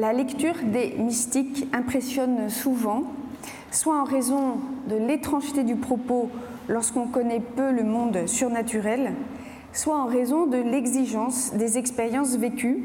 La 0.00 0.14
lecture 0.14 0.54
des 0.64 0.94
mystiques 0.96 1.66
impressionne 1.74 2.48
souvent, 2.48 3.02
soit 3.70 4.00
en 4.00 4.04
raison 4.04 4.54
de 4.88 4.96
l'étrangeté 4.96 5.62
du 5.62 5.76
propos 5.76 6.30
lorsqu'on 6.70 7.06
connaît 7.06 7.42
peu 7.54 7.70
le 7.70 7.84
monde 7.84 8.26
surnaturel, 8.26 9.12
soit 9.74 9.98
en 9.98 10.06
raison 10.06 10.46
de 10.46 10.56
l'exigence 10.56 11.52
des 11.52 11.76
expériences 11.76 12.34
vécues 12.36 12.82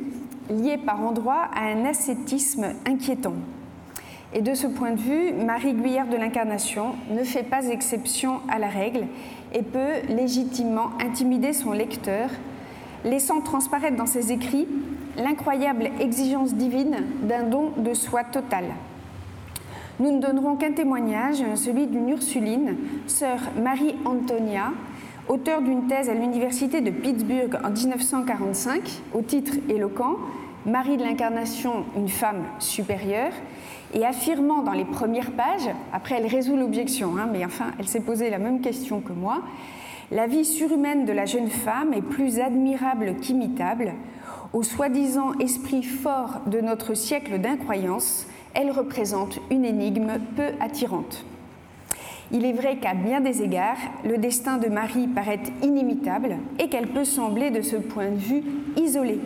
liées 0.50 0.78
par 0.78 1.02
endroits 1.02 1.48
à 1.56 1.68
un 1.68 1.86
ascétisme 1.86 2.74
inquiétant. 2.86 3.36
Et 4.34 4.42
de 4.42 4.54
ce 4.54 4.68
point 4.68 4.92
de 4.92 5.00
vue, 5.00 5.32
Marie 5.32 5.74
Guyère 5.74 6.10
de 6.10 6.18
l'Incarnation 6.18 6.96
ne 7.12 7.24
fait 7.24 7.44
pas 7.44 7.66
exception 7.68 8.42
à 8.50 8.60
la 8.60 8.68
règle 8.68 9.08
et 9.54 9.64
peut 9.64 10.02
légitimement 10.10 10.90
intimider 11.00 11.54
son 11.54 11.72
lecteur, 11.72 12.30
laissant 13.06 13.40
transparaître 13.40 13.96
dans 13.96 14.06
ses 14.06 14.34
écrits 14.34 14.68
l'incroyable 15.18 15.90
exigence 16.00 16.54
divine 16.54 16.98
d'un 17.24 17.44
don 17.44 17.72
de 17.78 17.94
soi 17.94 18.24
total. 18.24 18.66
Nous 20.00 20.12
ne 20.12 20.20
donnerons 20.20 20.56
qu'un 20.56 20.74
témoignage, 20.74 21.44
celui 21.56 21.88
d'une 21.88 22.10
Ursuline, 22.10 22.76
sœur 23.08 23.40
Marie 23.62 23.96
Antonia, 24.04 24.74
auteure 25.30 25.62
d'une 25.62 25.88
thèse 25.88 26.10
à 26.10 26.14
l'Université 26.14 26.82
de 26.82 26.92
Pittsburgh 26.92 27.58
en 27.64 27.70
1945, 27.70 28.82
au 29.14 29.22
titre 29.22 29.54
éloquent 29.70 30.18
Marie 30.66 30.98
de 30.98 31.04
l'Incarnation, 31.04 31.86
une 31.96 32.10
femme 32.10 32.44
supérieure, 32.60 33.32
et 33.94 34.06
affirmant 34.06 34.64
dans 34.64 34.74
les 34.74 34.84
premières 34.84 35.32
pages, 35.32 35.70
après 35.94 36.16
elle 36.16 36.28
résout 36.28 36.58
l'objection, 36.58 37.18
hein, 37.18 37.30
mais 37.32 37.46
enfin 37.46 37.68
elle 37.80 37.88
s'est 37.88 38.02
posé 38.02 38.30
la 38.30 38.40
même 38.40 38.60
question 38.60 39.00
que 39.00 39.14
moi, 39.14 39.44
la 40.12 40.28
vie 40.28 40.46
surhumaine 40.46 41.06
de 41.06 41.14
la 41.14 41.26
jeune 41.26 41.50
femme 41.50 41.94
est 41.94 42.02
plus 42.02 42.40
admirable 42.40 43.16
qu'imitable. 43.22 43.94
Au 44.56 44.64
soi-disant 44.64 45.34
esprit 45.42 45.84
fort 45.84 46.40
de 46.48 46.62
notre 46.62 46.94
siècle 46.94 47.40
d'incroyance, 47.40 48.26
elle 48.54 48.72
représente 48.72 49.38
une 49.52 49.66
énigme 49.66 50.14
peu 50.38 50.52
attirante. 50.62 51.26
Il 52.32 52.46
est 52.46 52.54
vrai 52.54 52.78
qu'à 52.78 52.94
bien 52.94 53.20
des 53.20 53.42
égards, 53.42 53.76
le 54.06 54.18
destin 54.18 54.58
de 54.58 54.70
Marie 54.70 55.10
paraît 55.10 55.44
inimitable 55.62 56.38
et 56.58 56.70
qu'elle 56.70 56.88
peut 56.88 57.04
sembler 57.04 57.52
de 57.52 57.62
ce 57.62 57.76
point 57.76 58.12
de 58.12 58.16
vue 58.16 58.44
isolée. 58.78 59.20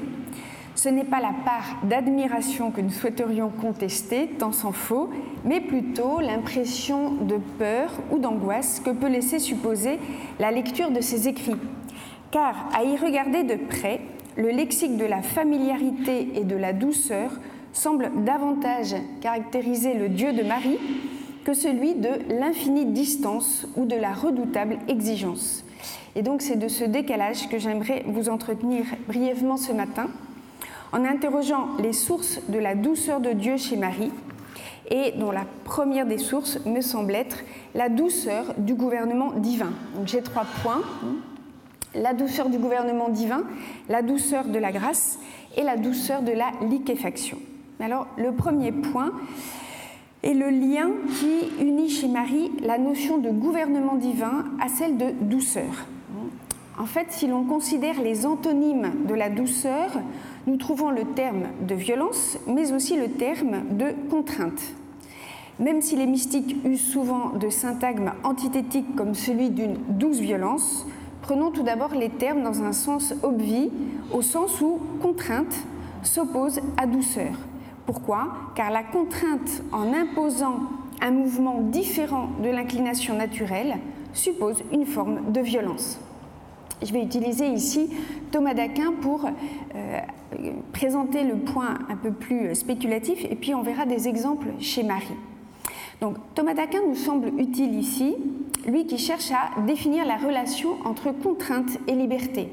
Ce 0.73 0.89
n'est 0.89 1.03
pas 1.03 1.21
la 1.21 1.35
part 1.45 1.77
d'admiration 1.83 2.71
que 2.71 2.81
nous 2.81 2.89
souhaiterions 2.89 3.49
contester, 3.49 4.29
tant 4.39 4.51
s'en 4.51 4.71
faut, 4.71 5.11
mais 5.45 5.61
plutôt 5.61 6.21
l'impression 6.21 7.11
de 7.11 7.37
peur 7.59 7.91
ou 8.09 8.17
d'angoisse 8.17 8.79
que 8.79 8.89
peut 8.89 9.09
laisser 9.09 9.37
supposer 9.37 9.99
la 10.39 10.49
lecture 10.49 10.89
de 10.89 11.01
ses 11.01 11.27
écrits. 11.27 11.53
Car 12.31 12.55
à 12.75 12.83
y 12.83 12.97
regarder 12.97 13.43
de 13.43 13.57
près, 13.67 14.01
le 14.37 14.49
lexique 14.49 14.97
de 14.97 15.05
la 15.05 15.21
familiarité 15.21 16.29
et 16.35 16.43
de 16.43 16.55
la 16.55 16.73
douceur 16.73 17.31
semble 17.73 18.11
davantage 18.23 18.95
caractériser 19.21 19.93
le 19.93 20.09
Dieu 20.09 20.33
de 20.33 20.43
Marie 20.43 20.79
que 21.45 21.53
celui 21.53 21.95
de 21.95 22.09
l'infinie 22.39 22.85
distance 22.85 23.67
ou 23.75 23.85
de 23.85 23.95
la 23.95 24.13
redoutable 24.13 24.77
exigence. 24.87 25.63
Et 26.15 26.21
donc 26.21 26.41
c'est 26.41 26.57
de 26.57 26.67
ce 26.67 26.83
décalage 26.83 27.47
que 27.49 27.59
j'aimerais 27.59 28.03
vous 28.07 28.29
entretenir 28.29 28.85
brièvement 29.07 29.57
ce 29.57 29.71
matin 29.71 30.07
en 30.91 31.05
interrogeant 31.05 31.69
les 31.79 31.93
sources 31.93 32.39
de 32.49 32.59
la 32.59 32.75
douceur 32.75 33.19
de 33.19 33.31
Dieu 33.31 33.57
chez 33.57 33.77
Marie, 33.77 34.11
et 34.89 35.11
dont 35.11 35.31
la 35.31 35.45
première 35.65 36.07
des 36.07 36.17
sources 36.17 36.59
me 36.65 36.81
semble 36.81 37.13
être 37.13 37.43
la 37.75 37.89
douceur 37.89 38.55
du 38.57 38.73
gouvernement 38.73 39.33
divin. 39.33 39.71
j'ai 40.05 40.21
trois 40.21 40.45
points. 40.63 40.81
La 41.95 42.13
douceur 42.13 42.49
du 42.49 42.59
gouvernement 42.59 43.09
divin, 43.09 43.43
la 43.89 44.01
douceur 44.01 44.45
de 44.45 44.59
la 44.59 44.71
grâce 44.71 45.19
et 45.57 45.63
la 45.63 45.75
douceur 45.75 46.21
de 46.21 46.31
la 46.31 46.51
liquéfaction. 46.69 47.37
Alors 47.79 48.07
le 48.17 48.31
premier 48.31 48.71
point 48.71 49.11
est 50.21 50.33
le 50.33 50.49
lien 50.49 50.91
qui 51.19 51.63
unit 51.63 51.89
chez 51.89 52.07
Marie 52.07 52.51
la 52.61 52.77
notion 52.77 53.17
de 53.17 53.29
gouvernement 53.29 53.95
divin 53.95 54.45
à 54.61 54.67
celle 54.67 54.97
de 54.97 55.11
douceur. 55.21 55.87
En 56.77 56.85
fait, 56.85 57.07
si 57.09 57.27
l'on 57.27 57.43
considère 57.43 58.01
les 58.01 58.25
antonymes 58.25 58.91
de 59.07 59.13
la 59.13 59.29
douceur, 59.29 59.89
nous 60.47 60.57
trouvons 60.57 60.91
le 60.91 61.03
terme 61.03 61.47
de 61.67 61.75
violence, 61.75 62.37
mais 62.47 62.71
aussi 62.71 62.95
le 62.95 63.09
terme 63.09 63.63
de 63.71 63.93
contrainte. 64.09 64.61
Même 65.59 65.81
si 65.81 65.97
les 65.97 66.05
mystiques 66.05 66.55
usent 66.63 66.79
souvent 66.91 67.31
de 67.31 67.49
syntagmes 67.49 68.13
antithétiques 68.23 68.95
comme 68.95 69.13
celui 69.13 69.49
d'une 69.49 69.75
douce 69.89 70.19
violence, 70.19 70.85
prenons 71.21 71.51
tout 71.51 71.63
d'abord 71.63 71.93
les 71.93 72.09
termes 72.09 72.43
dans 72.43 72.63
un 72.63 72.73
sens 72.73 73.13
obvi, 73.23 73.69
au 74.13 74.21
sens 74.21 74.61
où 74.61 74.79
contrainte 75.01 75.55
s'oppose 76.03 76.59
à 76.77 76.85
douceur. 76.85 77.33
Pourquoi? 77.85 78.27
Car 78.55 78.71
la 78.71 78.83
contrainte, 78.83 79.63
en 79.71 79.93
imposant 79.93 80.59
un 81.01 81.11
mouvement 81.11 81.61
différent 81.61 82.29
de 82.43 82.49
l'inclination 82.49 83.15
naturelle, 83.15 83.77
suppose 84.13 84.63
une 84.71 84.85
forme 84.85 85.31
de 85.31 85.39
violence. 85.39 85.99
Je 86.81 86.93
vais 86.93 87.01
utiliser 87.01 87.47
ici 87.47 87.89
Thomas 88.31 88.53
d'Aquin 88.53 88.93
pour 89.01 89.25
euh, 89.25 89.99
présenter 90.71 91.23
le 91.23 91.37
point 91.37 91.79
un 91.89 91.95
peu 91.95 92.11
plus 92.11 92.55
spéculatif 92.55 93.25
et 93.29 93.35
puis 93.35 93.53
on 93.53 93.61
verra 93.61 93.85
des 93.85 94.07
exemples 94.07 94.47
chez 94.59 94.83
Marie. 94.83 95.17
Donc 95.99 96.15
Thomas 96.35 96.53
d'Aquin 96.53 96.79
nous 96.87 96.95
semble 96.95 97.31
utile 97.37 97.75
ici, 97.75 98.15
lui 98.69 98.85
qui 98.85 98.97
cherche 98.97 99.31
à 99.31 99.61
définir 99.61 100.05
la 100.05 100.17
relation 100.17 100.77
entre 100.85 101.11
contrainte 101.11 101.77
et 101.87 101.93
liberté. 101.93 102.49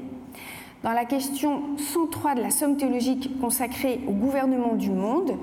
Dans 0.83 0.91
la 0.93 1.05
question 1.05 1.63
103 1.77 2.35
de 2.35 2.41
la 2.41 2.51
somme 2.51 2.77
théologique 2.77 3.39
consacrée 3.41 3.99
au 4.07 4.11
gouvernement 4.11 4.75
du 4.75 4.91
monde, 4.91 5.37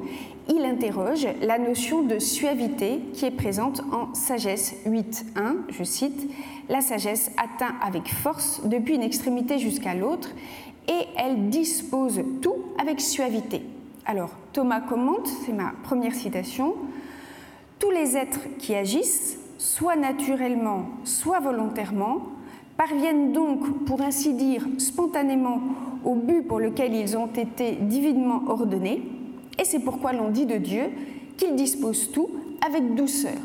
il 0.48 0.64
interroge 0.64 1.26
la 1.42 1.58
notion 1.58 2.02
de 2.02 2.18
suavité 2.18 3.00
qui 3.14 3.24
est 3.24 3.30
présente 3.30 3.82
en 3.92 4.14
Sagesse 4.14 4.74
8.1, 4.86 5.56
je 5.70 5.84
cite, 5.84 6.30
La 6.68 6.80
sagesse 6.80 7.30
atteint 7.36 7.74
avec 7.82 8.08
force 8.12 8.62
depuis 8.64 8.94
une 8.94 9.02
extrémité 9.02 9.58
jusqu'à 9.58 9.94
l'autre 9.94 10.30
et 10.88 11.06
elle 11.16 11.48
dispose 11.48 12.22
tout 12.40 12.56
avec 12.78 13.00
suavité. 13.00 13.62
Alors 14.06 14.30
Thomas 14.52 14.80
commente, 14.80 15.28
c'est 15.44 15.52
ma 15.52 15.72
première 15.82 16.14
citation, 16.14 16.74
Tous 17.78 17.90
les 17.90 18.16
êtres 18.16 18.40
qui 18.58 18.74
agissent, 18.74 19.38
soit 19.64 19.96
naturellement, 19.96 20.84
soit 21.04 21.40
volontairement, 21.40 22.18
parviennent 22.76 23.32
donc, 23.32 23.84
pour 23.86 24.02
ainsi 24.02 24.34
dire, 24.34 24.66
spontanément 24.76 25.58
au 26.04 26.16
but 26.16 26.42
pour 26.42 26.60
lequel 26.60 26.94
ils 26.94 27.16
ont 27.16 27.28
été 27.28 27.72
divinement 27.80 28.42
ordonnés, 28.46 29.02
et 29.58 29.64
c'est 29.64 29.78
pourquoi 29.78 30.12
l'on 30.12 30.28
dit 30.28 30.44
de 30.44 30.58
Dieu 30.58 30.90
qu'il 31.38 31.54
dispose 31.54 32.12
tout 32.12 32.28
avec 32.64 32.94
douceur. 32.94 33.38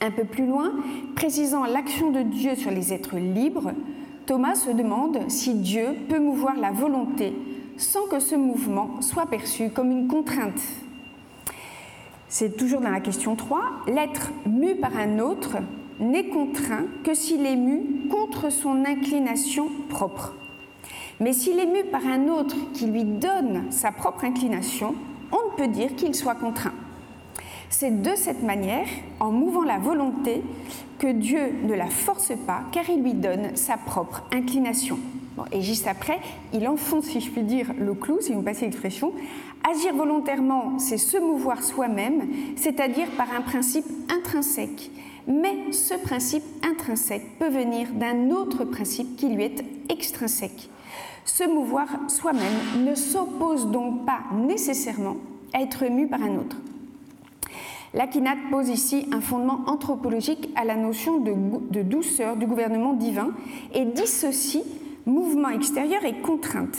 Un 0.00 0.10
peu 0.10 0.24
plus 0.24 0.46
loin, 0.46 0.72
précisant 1.14 1.66
l'action 1.66 2.10
de 2.10 2.22
Dieu 2.22 2.54
sur 2.54 2.70
les 2.70 2.94
êtres 2.94 3.18
libres, 3.18 3.72
Thomas 4.24 4.54
se 4.54 4.70
demande 4.70 5.18
si 5.28 5.52
Dieu 5.52 5.88
peut 6.08 6.18
mouvoir 6.18 6.56
la 6.56 6.70
volonté 6.72 7.34
sans 7.76 8.06
que 8.06 8.20
ce 8.20 8.36
mouvement 8.36 9.02
soit 9.02 9.26
perçu 9.26 9.68
comme 9.68 9.90
une 9.90 10.08
contrainte. 10.08 10.62
C'est 12.36 12.56
toujours 12.56 12.80
dans 12.80 12.90
la 12.90 12.98
question 12.98 13.36
3. 13.36 13.62
L'être 13.86 14.32
mu 14.44 14.74
par 14.74 14.96
un 14.96 15.20
autre 15.20 15.58
n'est 16.00 16.26
contraint 16.26 16.82
que 17.04 17.14
s'il 17.14 17.46
est 17.46 17.54
mu 17.54 18.08
contre 18.10 18.50
son 18.50 18.84
inclination 18.84 19.68
propre. 19.88 20.34
Mais 21.20 21.32
s'il 21.32 21.60
est 21.60 21.66
mu 21.66 21.84
par 21.92 22.04
un 22.04 22.26
autre 22.26 22.56
qui 22.72 22.86
lui 22.86 23.04
donne 23.04 23.70
sa 23.70 23.92
propre 23.92 24.24
inclination, 24.24 24.96
on 25.30 25.52
ne 25.52 25.56
peut 25.56 25.72
dire 25.72 25.94
qu'il 25.94 26.12
soit 26.12 26.34
contraint. 26.34 26.74
C'est 27.70 28.02
de 28.02 28.16
cette 28.16 28.42
manière, 28.42 28.88
en 29.20 29.30
mouvant 29.30 29.62
la 29.62 29.78
volonté, 29.78 30.42
que 30.98 31.12
Dieu 31.12 31.52
ne 31.62 31.74
la 31.74 31.88
force 31.88 32.32
pas, 32.48 32.62
car 32.72 32.90
il 32.90 33.04
lui 33.04 33.14
donne 33.14 33.54
sa 33.54 33.76
propre 33.76 34.24
inclination. 34.32 34.98
et 35.52 35.62
juste 35.62 35.86
après, 35.86 36.18
il 36.52 36.66
enfonce, 36.66 37.04
si 37.04 37.20
je 37.20 37.30
puis 37.30 37.42
dire, 37.42 37.72
le 37.78 37.94
clou, 37.94 38.18
si 38.20 38.32
vous 38.32 38.40
me 38.40 38.44
passez 38.44 38.64
l'expression. 38.64 39.12
Agir 39.66 39.94
volontairement, 39.94 40.78
c'est 40.78 40.98
se 40.98 41.16
mouvoir 41.16 41.62
soi-même, 41.62 42.28
c'est-à-dire 42.56 43.08
par 43.16 43.32
un 43.34 43.40
principe 43.40 43.86
intrinsèque. 44.14 44.90
Mais 45.26 45.72
ce 45.72 45.94
principe 45.94 46.44
intrinsèque 46.62 47.38
peut 47.38 47.48
venir 47.48 47.88
d'un 47.94 48.30
autre 48.30 48.64
principe 48.64 49.16
qui 49.16 49.28
lui 49.28 49.44
est 49.44 49.64
extrinsèque. 49.88 50.68
Se 51.24 51.44
mouvoir 51.44 51.88
soi-même 52.08 52.84
ne 52.84 52.94
s'oppose 52.94 53.70
donc 53.70 54.04
pas 54.04 54.20
nécessairement 54.34 55.16
à 55.54 55.62
être 55.62 55.86
mu 55.86 56.08
par 56.08 56.22
un 56.22 56.36
autre. 56.36 56.56
L'Aquinate 57.94 58.50
pose 58.50 58.68
ici 58.68 59.06
un 59.12 59.22
fondement 59.22 59.60
anthropologique 59.66 60.50
à 60.56 60.64
la 60.64 60.76
notion 60.76 61.20
de, 61.20 61.32
de, 61.70 61.82
douceur 61.82 62.36
du 62.36 62.44
gouvernement 62.44 62.92
divin 62.92 63.30
et 63.72 63.86
dissocie 63.86 64.64
mouvement 65.06 65.48
extérieur 65.48 66.04
et 66.04 66.20
contrainte. 66.20 66.76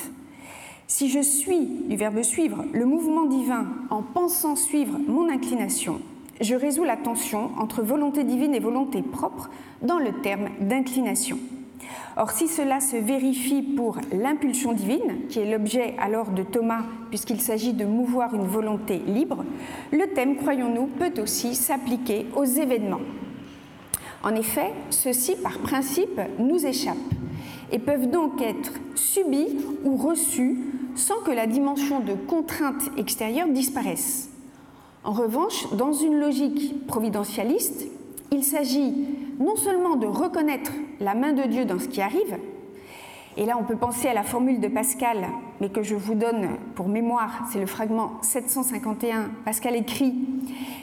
Si 0.87 1.09
je 1.09 1.19
suis, 1.19 1.65
du 1.89 1.95
verbe 1.95 2.21
suivre, 2.21 2.63
le 2.71 2.85
mouvement 2.85 3.25
divin 3.25 3.65
en 3.89 4.03
pensant 4.03 4.55
suivre 4.55 4.99
mon 5.07 5.29
inclination, 5.29 5.99
je 6.39 6.53
résous 6.53 6.83
la 6.83 6.95
tension 6.95 7.49
entre 7.57 7.81
volonté 7.81 8.23
divine 8.23 8.53
et 8.53 8.59
volonté 8.59 9.01
propre 9.01 9.49
dans 9.81 9.97
le 9.97 10.21
terme 10.21 10.49
d'inclination. 10.61 11.39
Or, 12.17 12.31
si 12.31 12.47
cela 12.47 12.81
se 12.81 12.97
vérifie 12.97 13.63
pour 13.63 13.97
l'impulsion 14.13 14.73
divine, 14.73 15.27
qui 15.27 15.39
est 15.39 15.51
l'objet 15.51 15.95
alors 15.97 16.29
de 16.29 16.43
Thomas, 16.43 16.83
puisqu'il 17.09 17.41
s'agit 17.41 17.73
de 17.73 17.85
mouvoir 17.85 18.35
une 18.35 18.45
volonté 18.45 18.99
libre, 19.07 19.43
le 19.91 20.13
thème, 20.13 20.35
croyons-nous, 20.35 20.85
peut 20.85 21.19
aussi 21.19 21.55
s'appliquer 21.55 22.27
aux 22.35 22.45
événements. 22.45 23.01
En 24.23 24.35
effet, 24.35 24.71
ceux-ci, 24.91 25.35
par 25.35 25.57
principe, 25.59 26.21
nous 26.37 26.63
échappent 26.63 26.95
et 27.71 27.79
peuvent 27.79 28.09
donc 28.09 28.41
être 28.41 28.73
subis 28.95 29.57
ou 29.83 29.97
reçus 29.97 30.57
sans 30.95 31.19
que 31.21 31.31
la 31.31 31.47
dimension 31.47 31.99
de 31.99 32.13
contrainte 32.13 32.89
extérieure 32.97 33.47
disparaisse. 33.49 34.29
En 35.03 35.11
revanche, 35.11 35.67
dans 35.73 35.93
une 35.93 36.19
logique 36.19 36.87
providentialiste, 36.87 37.87
il 38.31 38.43
s'agit 38.43 38.93
non 39.39 39.55
seulement 39.55 39.95
de 39.95 40.07
reconnaître 40.07 40.71
la 40.99 41.13
main 41.13 41.33
de 41.33 41.43
Dieu 41.43 41.65
dans 41.65 41.79
ce 41.79 41.87
qui 41.87 42.01
arrive, 42.01 42.37
et 43.37 43.45
là 43.45 43.57
on 43.59 43.63
peut 43.63 43.75
penser 43.75 44.07
à 44.07 44.13
la 44.13 44.23
formule 44.23 44.59
de 44.59 44.67
Pascal, 44.67 45.27
mais 45.59 45.69
que 45.69 45.83
je 45.83 45.95
vous 45.95 46.15
donne 46.15 46.49
pour 46.73 46.87
mémoire, 46.87 47.47
c'est 47.51 47.59
le 47.59 47.65
fragment 47.65 48.13
751, 48.21 49.29
Pascal 49.43 49.75
écrit, 49.75 50.15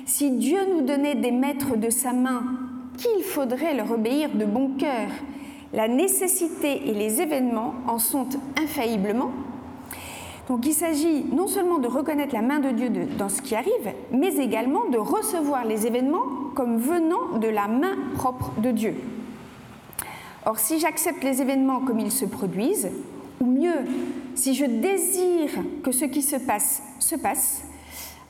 Si 0.04 0.30
Dieu 0.32 0.58
nous 0.70 0.82
donnait 0.82 1.14
des 1.14 1.32
maîtres 1.32 1.76
de 1.76 1.88
sa 1.88 2.12
main, 2.12 2.44
qu'il 2.98 3.24
faudrait 3.24 3.74
leur 3.74 3.90
obéir 3.90 4.30
de 4.34 4.44
bon 4.44 4.76
cœur, 4.76 5.08
la 5.72 5.88
nécessité 5.88 6.88
et 6.88 6.92
les 6.92 7.22
événements 7.22 7.74
en 7.88 7.98
sont 7.98 8.28
infailliblement. 8.62 9.30
Donc 10.48 10.66
il 10.66 10.74
s'agit 10.74 11.24
non 11.32 11.46
seulement 11.46 11.78
de 11.78 11.86
reconnaître 11.86 12.34
la 12.34 12.42
main 12.42 12.58
de 12.58 12.70
Dieu 12.70 12.90
dans 13.16 13.28
ce 13.28 13.40
qui 13.40 13.54
arrive, 13.54 13.92
mais 14.10 14.36
également 14.36 14.88
de 14.88 14.98
recevoir 14.98 15.64
les 15.64 15.86
événements 15.86 16.24
comme 16.54 16.78
venant 16.78 17.38
de 17.38 17.48
la 17.48 17.68
main 17.68 17.96
propre 18.14 18.50
de 18.60 18.70
Dieu. 18.70 18.94
Or, 20.44 20.58
si 20.58 20.80
j'accepte 20.80 21.22
les 21.22 21.40
événements 21.40 21.80
comme 21.80 22.00
ils 22.00 22.10
se 22.10 22.24
produisent, 22.24 22.90
ou 23.40 23.46
mieux, 23.46 23.84
si 24.34 24.54
je 24.54 24.64
désire 24.64 25.50
que 25.82 25.92
ce 25.92 26.04
qui 26.04 26.22
se 26.22 26.36
passe 26.36 26.82
se 26.98 27.14
passe, 27.14 27.62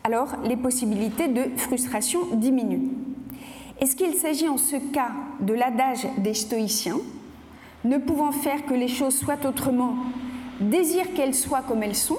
alors 0.04 0.36
les 0.44 0.56
possibilités 0.56 1.28
de 1.28 1.44
frustration 1.56 2.20
diminuent. 2.34 2.90
Est-ce 3.80 3.96
qu'il 3.96 4.14
s'agit 4.14 4.48
en 4.48 4.58
ce 4.58 4.76
cas 4.76 5.10
de 5.40 5.54
l'adage 5.54 6.06
des 6.18 6.34
stoïciens, 6.34 7.00
ne 7.84 7.98
pouvant 7.98 8.32
faire 8.32 8.64
que 8.64 8.74
les 8.74 8.88
choses 8.88 9.16
soient 9.16 9.44
autrement, 9.46 9.96
désire 10.62 11.12
qu'elles 11.14 11.34
soient 11.34 11.62
comme 11.62 11.82
elles 11.82 11.96
sont 11.96 12.18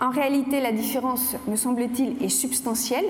En 0.00 0.10
réalité, 0.10 0.60
la 0.60 0.72
différence, 0.72 1.36
me 1.46 1.56
semble-t-il, 1.56 2.22
est 2.22 2.28
substantielle, 2.28 3.06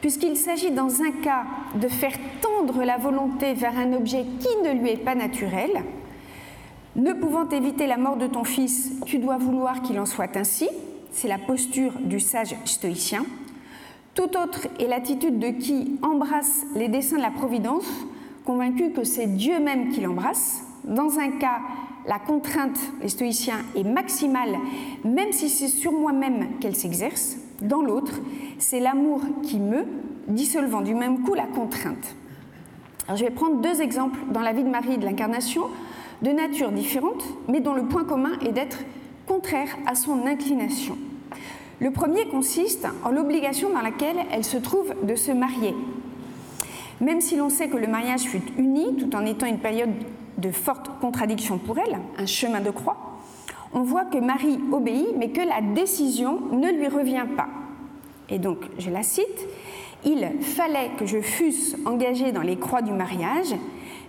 puisqu'il 0.00 0.36
s'agit 0.36 0.70
dans 0.70 1.02
un 1.02 1.12
cas 1.12 1.44
de 1.74 1.88
faire 1.88 2.16
tendre 2.40 2.84
la 2.84 2.98
volonté 2.98 3.54
vers 3.54 3.78
un 3.78 3.92
objet 3.92 4.24
qui 4.40 4.62
ne 4.64 4.72
lui 4.72 4.90
est 4.90 5.04
pas 5.04 5.14
naturel. 5.14 5.70
Ne 6.96 7.12
pouvant 7.12 7.48
éviter 7.48 7.86
la 7.86 7.96
mort 7.96 8.16
de 8.16 8.26
ton 8.26 8.44
fils, 8.44 8.92
tu 9.06 9.18
dois 9.18 9.38
vouloir 9.38 9.82
qu'il 9.82 9.98
en 10.00 10.06
soit 10.06 10.36
ainsi. 10.36 10.68
C'est 11.12 11.28
la 11.28 11.38
posture 11.38 11.92
du 12.00 12.20
sage 12.20 12.54
stoïcien. 12.64 13.24
Tout 14.14 14.36
autre 14.36 14.66
est 14.78 14.88
l'attitude 14.88 15.38
de 15.38 15.50
qui 15.50 15.98
embrasse 16.02 16.64
les 16.74 16.88
desseins 16.88 17.18
de 17.18 17.22
la 17.22 17.30
Providence, 17.30 17.86
convaincu 18.44 18.90
que 18.90 19.04
c'est 19.04 19.28
Dieu 19.28 19.60
même 19.60 19.90
qui 19.90 20.00
l'embrasse. 20.00 20.62
Dans 20.84 21.18
un 21.18 21.30
cas, 21.32 21.60
la 22.06 22.18
contrainte, 22.18 22.78
les 23.02 23.08
stoïciens, 23.08 23.60
est 23.76 23.84
maximale, 23.84 24.56
même 25.04 25.32
si 25.32 25.48
c'est 25.48 25.68
sur 25.68 25.92
moi-même 25.92 26.58
qu'elle 26.60 26.76
s'exerce. 26.76 27.36
Dans 27.62 27.82
l'autre, 27.82 28.20
c'est 28.58 28.80
l'amour 28.80 29.20
qui 29.42 29.58
meut, 29.58 29.86
dissolvant 30.28 30.80
du 30.80 30.94
même 30.94 31.22
coup 31.22 31.34
la 31.34 31.46
contrainte. 31.46 32.14
Alors, 33.06 33.18
je 33.18 33.24
vais 33.24 33.30
prendre 33.30 33.60
deux 33.60 33.80
exemples 33.80 34.18
dans 34.32 34.40
la 34.40 34.52
vie 34.52 34.62
de 34.62 34.68
Marie 34.68 34.94
et 34.94 34.98
de 34.98 35.04
l'Incarnation, 35.04 35.62
de 36.22 36.30
nature 36.30 36.70
différente, 36.70 37.24
mais 37.48 37.60
dont 37.60 37.74
le 37.74 37.84
point 37.84 38.04
commun 38.04 38.32
est 38.44 38.52
d'être 38.52 38.78
contraire 39.26 39.76
à 39.86 39.94
son 39.94 40.26
inclination. 40.26 40.96
Le 41.80 41.90
premier 41.90 42.28
consiste 42.28 42.86
en 43.04 43.10
l'obligation 43.10 43.70
dans 43.70 43.80
laquelle 43.80 44.18
elle 44.30 44.44
se 44.44 44.58
trouve 44.58 44.94
de 45.02 45.14
se 45.14 45.32
marier. 45.32 45.74
Même 47.00 47.22
si 47.22 47.36
l'on 47.36 47.48
sait 47.48 47.68
que 47.68 47.78
le 47.78 47.86
mariage 47.86 48.22
fut 48.22 48.42
uni, 48.58 48.96
tout 48.96 49.16
en 49.16 49.24
étant 49.24 49.46
une 49.46 49.58
période 49.58 49.90
de 50.40 50.50
forte 50.50 50.90
contradiction 51.00 51.58
pour 51.58 51.78
elle, 51.78 51.98
un 52.18 52.26
chemin 52.26 52.60
de 52.60 52.70
croix, 52.70 52.96
on 53.72 53.82
voit 53.82 54.04
que 54.04 54.18
Marie 54.18 54.58
obéit, 54.72 55.16
mais 55.16 55.30
que 55.30 55.40
la 55.40 55.60
décision 55.60 56.40
ne 56.52 56.70
lui 56.70 56.88
revient 56.88 57.26
pas. 57.36 57.48
Et 58.28 58.38
donc, 58.38 58.58
je 58.78 58.90
la 58.90 59.02
cite, 59.02 59.46
Il 60.04 60.26
fallait 60.40 60.90
que 60.98 61.04
je 61.04 61.20
fusse 61.20 61.76
engagée 61.84 62.32
dans 62.32 62.42
les 62.42 62.56
croix 62.56 62.82
du 62.82 62.92
mariage, 62.92 63.54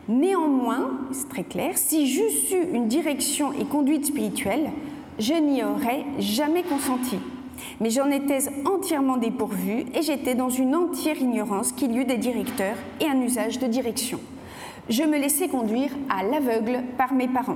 néanmoins, 0.08 0.92
c'est 1.12 1.30
très 1.30 1.44
clair, 1.44 1.78
si 1.78 2.08
j'eusse 2.08 2.52
eu 2.52 2.74
une 2.74 2.88
direction 2.88 3.52
et 3.54 3.66
conduite 3.66 4.06
spirituelle, 4.06 4.72
je 5.20 5.34
n'y 5.34 5.64
aurais 5.64 6.06
jamais 6.20 6.64
consenti. 6.64 7.18
Mais 7.80 7.90
j'en 7.90 8.10
étais 8.10 8.40
entièrement 8.66 9.18
dépourvue 9.18 9.86
et 9.94 10.02
j'étais 10.02 10.34
dans 10.34 10.50
une 10.50 10.76
entière 10.76 11.18
ignorance 11.18 11.72
qu'il 11.74 11.92
y 11.92 11.98
eut 11.98 12.06
des 12.06 12.18
directeurs 12.18 12.78
et 13.00 13.06
un 13.06 13.22
usage 13.22 13.60
de 13.60 13.68
direction. 13.68 14.20
Je 14.92 15.04
me 15.04 15.18
laissais 15.18 15.48
conduire 15.48 15.92
à 16.10 16.22
l'aveugle 16.22 16.84
par 16.98 17.14
mes 17.14 17.30
parents. 17.30 17.56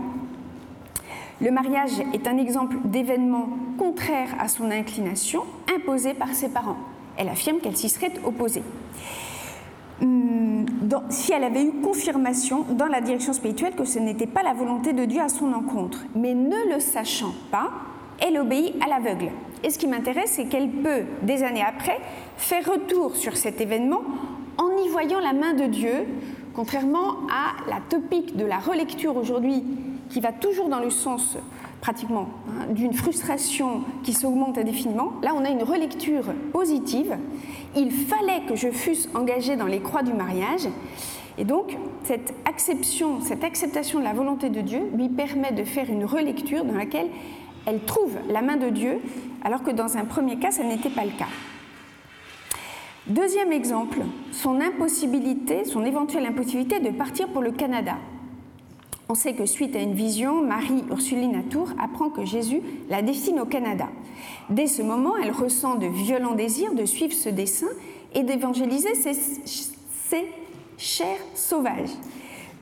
Le 1.42 1.52
mariage 1.52 2.02
est 2.14 2.28
un 2.28 2.38
exemple 2.38 2.78
d'événement 2.86 3.50
contraire 3.78 4.30
à 4.40 4.48
son 4.48 4.72
inclination, 4.72 5.44
imposé 5.76 6.14
par 6.14 6.30
ses 6.30 6.48
parents. 6.48 6.78
Elle 7.18 7.28
affirme 7.28 7.60
qu'elle 7.60 7.76
s'y 7.76 7.90
serait 7.90 8.14
opposée. 8.24 8.64
Hmm, 10.00 10.64
si 11.10 11.34
elle 11.34 11.44
avait 11.44 11.66
eu 11.66 11.74
confirmation 11.84 12.62
dans 12.70 12.88
la 12.88 13.02
direction 13.02 13.34
spirituelle 13.34 13.76
que 13.76 13.84
ce 13.84 14.00
n'était 14.00 14.28
pas 14.28 14.42
la 14.42 14.54
volonté 14.54 14.94
de 14.94 15.04
Dieu 15.04 15.20
à 15.20 15.28
son 15.28 15.52
encontre, 15.52 16.06
mais 16.16 16.34
ne 16.34 16.74
le 16.74 16.80
sachant 16.80 17.34
pas, 17.52 17.70
elle 18.20 18.38
obéit 18.38 18.82
à 18.82 18.88
l'aveugle. 18.88 19.32
Et 19.62 19.72
ce 19.72 19.78
qui 19.78 19.88
m'intéresse, 19.88 20.32
c'est 20.36 20.46
qu'elle 20.46 20.70
peut, 20.70 21.04
des 21.22 21.44
années 21.44 21.66
après, 21.68 22.00
faire 22.38 22.66
retour 22.66 23.18
sur 23.18 23.36
cet 23.36 23.60
événement 23.60 24.04
en 24.58 24.70
y 24.78 24.88
voyant 24.88 25.20
la 25.20 25.34
main 25.34 25.54
de 25.54 25.66
Dieu, 25.66 26.06
contrairement 26.56 27.18
à 27.30 27.70
la 27.70 27.80
topique 27.90 28.36
de 28.38 28.46
la 28.46 28.58
relecture 28.58 29.16
aujourd'hui 29.18 29.64
qui 30.10 30.20
va 30.22 30.32
toujours 30.32 30.70
dans 30.70 30.80
le 30.80 30.90
sens 30.90 31.38
pratiquement 31.82 32.30
hein, 32.50 32.68
d'une 32.74 32.94
frustration 32.94 33.82
qui 34.04 34.14
s'augmente 34.14 34.58
indéfiniment. 34.58 35.14
Là, 35.22 35.34
on 35.36 35.44
a 35.44 35.50
une 35.50 35.64
relecture 35.64 36.26
positive. 36.52 37.18
Il 37.76 37.92
fallait 37.92 38.46
que 38.48 38.56
je 38.56 38.70
fusse 38.70 39.10
engagée 39.14 39.56
dans 39.56 39.68
les 39.68 39.82
croix 39.82 40.02
du 40.02 40.14
mariage. 40.14 40.68
Et 41.38 41.44
donc, 41.44 41.78
cette 42.04 42.34
acception, 42.46 43.20
cette 43.22 43.44
acceptation 43.44 44.00
de 44.00 44.06
la 44.06 44.14
volonté 44.14 44.50
de 44.50 44.62
Dieu 44.62 44.82
lui 44.96 45.10
permet 45.10 45.52
de 45.52 45.64
faire 45.64 45.90
une 45.90 46.06
relecture 46.06 46.64
dans 46.64 46.76
laquelle 46.76 47.08
elle 47.66 47.82
trouve 47.82 48.14
la 48.30 48.42
main 48.42 48.58
de 48.58 48.70
Dieu, 48.70 49.00
alors 49.44 49.64
que 49.64 49.72
dans 49.72 49.98
un 49.98 50.06
premier 50.06 50.38
cas, 50.38 50.52
ça 50.52 50.64
n'était 50.64 50.90
pas 50.90 51.04
le 51.04 51.12
cas. 51.12 51.28
Deuxième 53.08 53.52
exemple, 53.52 54.00
son 54.32 54.60
impossibilité, 54.60 55.64
son 55.64 55.86
éventuelle 55.86 56.26
impossibilité 56.26 56.80
de 56.80 56.90
partir 56.90 57.28
pour 57.28 57.44
le 57.44 57.52
Canada. 57.52 57.98
On 59.10 59.14
sait 59.14 59.34
que 59.34 59.46
suite 59.46 59.76
à 59.76 59.80
une 59.80 59.94
vision, 59.94 60.42
Marie-Ursuline 60.42 61.34
Latour 61.34 61.70
apprend 61.80 62.10
que 62.10 62.26
Jésus 62.26 62.62
la 62.90 63.04
destine 63.04 63.40
au 63.40 63.46
Canada. 63.46 63.90
Dès 64.50 64.66
ce 64.66 64.82
moment, 64.82 65.18
elle 65.18 65.30
ressent 65.30 65.76
de 65.76 65.86
violents 65.86 66.34
désirs 66.34 66.74
de 66.74 66.86
suivre 66.86 67.14
ce 67.14 67.30
dessein 67.30 67.68
et 68.16 68.24
d'évangéliser 68.24 68.96
ses, 68.96 69.14
ses 69.14 70.26
chers 70.80 71.22
sauvages. 71.36 71.94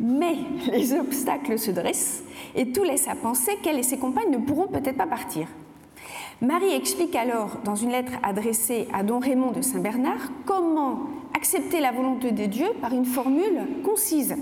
Mais 0.01 0.35
les 0.73 0.91
obstacles 0.91 1.57
se 1.57 1.71
dressent 1.71 2.21
et 2.53 2.73
tout 2.73 2.83
laisse 2.83 3.07
à 3.07 3.15
penser 3.15 3.55
qu'elle 3.63 3.79
et 3.79 3.83
ses 3.83 3.97
compagnes 3.97 4.31
ne 4.31 4.39
pourront 4.39 4.67
peut-être 4.67 4.97
pas 4.97 5.07
partir. 5.07 5.47
Marie 6.43 6.73
explique 6.73 7.15
alors, 7.15 7.59
dans 7.63 7.75
une 7.75 7.91
lettre 7.91 8.11
adressée 8.21 8.89
à 8.91 9.03
Don 9.03 9.19
Raymond 9.19 9.51
de 9.51 9.61
Saint-Bernard, 9.61 10.29
comment 10.45 11.03
accepter 11.33 11.79
la 11.79 11.93
volonté 11.93 12.31
de 12.33 12.45
Dieu 12.47 12.67
par 12.81 12.91
une 12.91 13.05
formule 13.05 13.61
concise 13.81 14.35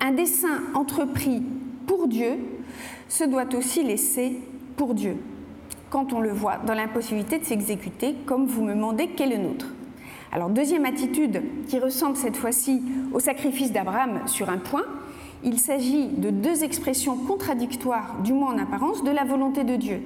un 0.00 0.12
dessein 0.12 0.60
entrepris 0.74 1.42
pour 1.88 2.06
Dieu 2.06 2.38
se 3.08 3.24
doit 3.24 3.52
aussi 3.56 3.82
laisser 3.82 4.38
pour 4.76 4.94
Dieu, 4.94 5.16
quand 5.90 6.12
on 6.12 6.20
le 6.20 6.30
voit 6.30 6.58
dans 6.58 6.74
l'impossibilité 6.74 7.40
de 7.40 7.44
s'exécuter, 7.44 8.14
comme 8.24 8.46
vous 8.46 8.62
me 8.62 8.72
demandez 8.72 9.08
qu'est 9.08 9.26
le 9.26 9.38
nôtre. 9.38 9.66
Alors, 10.30 10.50
deuxième 10.50 10.84
attitude 10.84 11.42
qui 11.66 11.80
ressemble 11.80 12.16
cette 12.16 12.36
fois-ci 12.36 12.80
au 13.12 13.18
sacrifice 13.18 13.72
d'Abraham 13.72 14.20
sur 14.26 14.50
un 14.50 14.58
point, 14.58 14.84
il 15.42 15.58
s'agit 15.58 16.06
de 16.06 16.30
deux 16.30 16.62
expressions 16.62 17.16
contradictoires, 17.16 18.18
du 18.22 18.32
moins 18.32 18.54
en 18.54 18.58
apparence, 18.58 19.02
de 19.02 19.10
la 19.10 19.24
volonté 19.24 19.64
de 19.64 19.74
Dieu. 19.74 20.00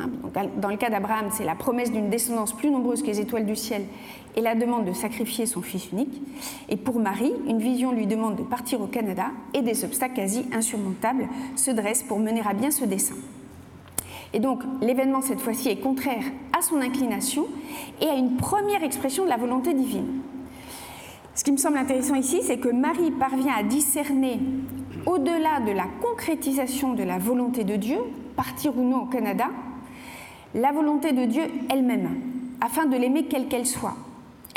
Hein, 0.00 0.10
dans 0.56 0.68
le 0.68 0.76
cas 0.76 0.90
d'Abraham, 0.90 1.26
c'est 1.30 1.44
la 1.44 1.54
promesse 1.54 1.92
d'une 1.92 2.10
descendance 2.10 2.52
plus 2.52 2.70
nombreuse 2.70 3.02
que 3.02 3.08
les 3.08 3.20
étoiles 3.20 3.46
du 3.46 3.56
ciel 3.56 3.82
et 4.36 4.40
la 4.40 4.54
demande 4.54 4.84
de 4.84 4.92
sacrifier 4.92 5.46
son 5.46 5.62
fils 5.62 5.90
unique. 5.92 6.22
Et 6.68 6.76
pour 6.76 6.98
Marie, 6.98 7.32
une 7.46 7.58
vision 7.58 7.92
lui 7.92 8.06
demande 8.06 8.36
de 8.36 8.42
partir 8.42 8.80
au 8.80 8.86
Canada 8.86 9.26
et 9.54 9.62
des 9.62 9.84
obstacles 9.84 10.14
quasi 10.14 10.46
insurmontables 10.52 11.28
se 11.56 11.70
dressent 11.70 12.04
pour 12.04 12.18
mener 12.18 12.42
à 12.46 12.54
bien 12.54 12.70
ce 12.70 12.84
dessein. 12.84 13.16
Et 14.32 14.38
donc 14.38 14.62
l'événement 14.80 15.20
cette 15.20 15.40
fois-ci 15.40 15.68
est 15.68 15.80
contraire 15.80 16.24
à 16.56 16.62
son 16.62 16.80
inclination 16.80 17.46
et 18.00 18.06
à 18.06 18.14
une 18.14 18.36
première 18.36 18.84
expression 18.84 19.24
de 19.24 19.28
la 19.28 19.36
volonté 19.36 19.74
divine. 19.74 20.20
Ce 21.34 21.44
qui 21.44 21.52
me 21.52 21.56
semble 21.56 21.78
intéressant 21.78 22.14
ici, 22.14 22.40
c'est 22.42 22.58
que 22.58 22.68
Marie 22.68 23.10
parvient 23.12 23.54
à 23.54 23.62
discerner 23.62 24.40
au-delà 25.06 25.60
de 25.66 25.72
la 25.72 25.86
concrétisation 26.02 26.92
de 26.94 27.02
la 27.02 27.18
volonté 27.18 27.64
de 27.64 27.76
Dieu, 27.76 27.98
partir 28.36 28.76
ou 28.76 28.82
non 28.82 29.02
au 29.02 29.06
Canada, 29.06 29.48
la 30.54 30.72
volonté 30.72 31.12
de 31.12 31.24
Dieu 31.24 31.44
elle-même, 31.68 32.08
afin 32.60 32.86
de 32.86 32.96
l'aimer 32.96 33.24
quelle 33.24 33.48
qu'elle 33.48 33.66
soit. 33.66 33.96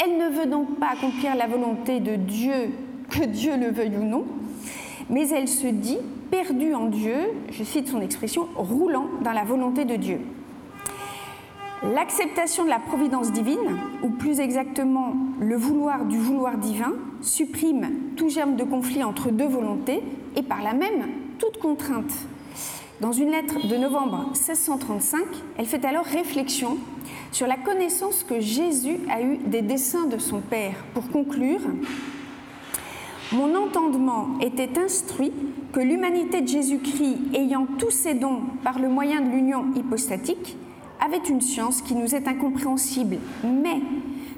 Elle 0.04 0.18
ne 0.18 0.30
veut 0.30 0.50
donc 0.50 0.80
pas 0.80 0.90
accomplir 0.94 1.36
la 1.36 1.48
volonté 1.48 2.00
de 2.00 2.16
Dieu, 2.16 2.72
que 3.10 3.26
Dieu 3.26 3.58
le 3.58 3.70
veuille 3.70 3.98
ou 3.98 4.04
non, 4.04 4.26
mais 5.10 5.30
elle 5.30 5.48
se 5.48 5.68
dit 5.68 6.00
perdue 6.32 6.74
en 6.74 6.88
Dieu, 6.88 7.16
je 7.52 7.64
cite 7.64 7.88
son 7.88 8.02
expression, 8.02 8.48
roulant 8.56 9.08
dans 9.24 9.34
la 9.34 9.44
volonté 9.44 9.86
de 9.86 9.96
Dieu. 9.96 10.20
L'acceptation 11.84 12.64
de 12.64 12.70
la 12.70 12.80
providence 12.80 13.32
divine, 13.32 13.78
ou 14.02 14.10
plus 14.10 14.40
exactement 14.40 15.14
le 15.40 15.56
vouloir 15.56 16.06
du 16.06 16.18
vouloir 16.18 16.58
divin, 16.58 16.94
supprime 17.22 17.90
tout 18.16 18.30
germe 18.30 18.56
de 18.56 18.64
conflit 18.64 19.04
entre 19.04 19.30
deux 19.30 19.48
volontés 19.48 20.02
et 20.36 20.42
par 20.42 20.64
là 20.64 20.74
même 20.74 21.10
toute 21.38 21.60
contrainte. 21.60 22.12
Dans 23.04 23.12
une 23.12 23.32
lettre 23.32 23.68
de 23.68 23.76
novembre 23.76 24.28
1635, 24.28 25.20
elle 25.58 25.66
fait 25.66 25.84
alors 25.84 26.06
réflexion 26.06 26.78
sur 27.34 27.48
la 27.48 27.58
connaissance 27.58 28.24
que 28.24 28.40
Jésus 28.40 28.98
a 29.10 29.22
eue 29.22 29.40
des 29.46 29.62
desseins 29.62 30.06
de 30.06 30.18
son 30.18 30.40
Père. 30.40 30.76
Pour 30.94 31.10
conclure, 31.10 31.60
mon 33.34 33.56
entendement 33.56 34.40
était 34.40 34.80
instruit 34.80 35.34
que 35.74 35.82
l'humanité 35.82 36.40
de 36.40 36.48
Jésus-Christ, 36.48 37.18
ayant 37.34 37.68
tous 37.78 37.92
ses 37.92 38.14
dons 38.14 38.40
par 38.64 38.80
le 38.80 38.88
moyen 38.88 39.20
de 39.20 39.32
l'union 39.32 39.66
hypostatique, 39.76 40.56
avait 41.06 41.28
une 41.30 41.42
science 41.42 41.82
qui 41.82 41.96
nous 41.96 42.16
est 42.16 42.26
incompréhensible, 42.30 43.18
mais 43.44 43.82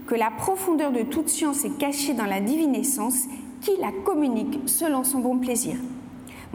que 0.08 0.16
la 0.16 0.32
profondeur 0.32 0.92
de 0.92 1.04
toute 1.04 1.30
science 1.30 1.66
est 1.66 1.78
cachée 1.78 2.16
dans 2.16 2.26
la 2.26 2.42
divine 2.42 2.74
essence 2.74 3.26
qui 3.62 3.78
la 3.80 3.92
communique 4.04 4.62
selon 4.66 5.04
son 5.04 5.20
bon 5.20 5.38
plaisir. 5.38 5.76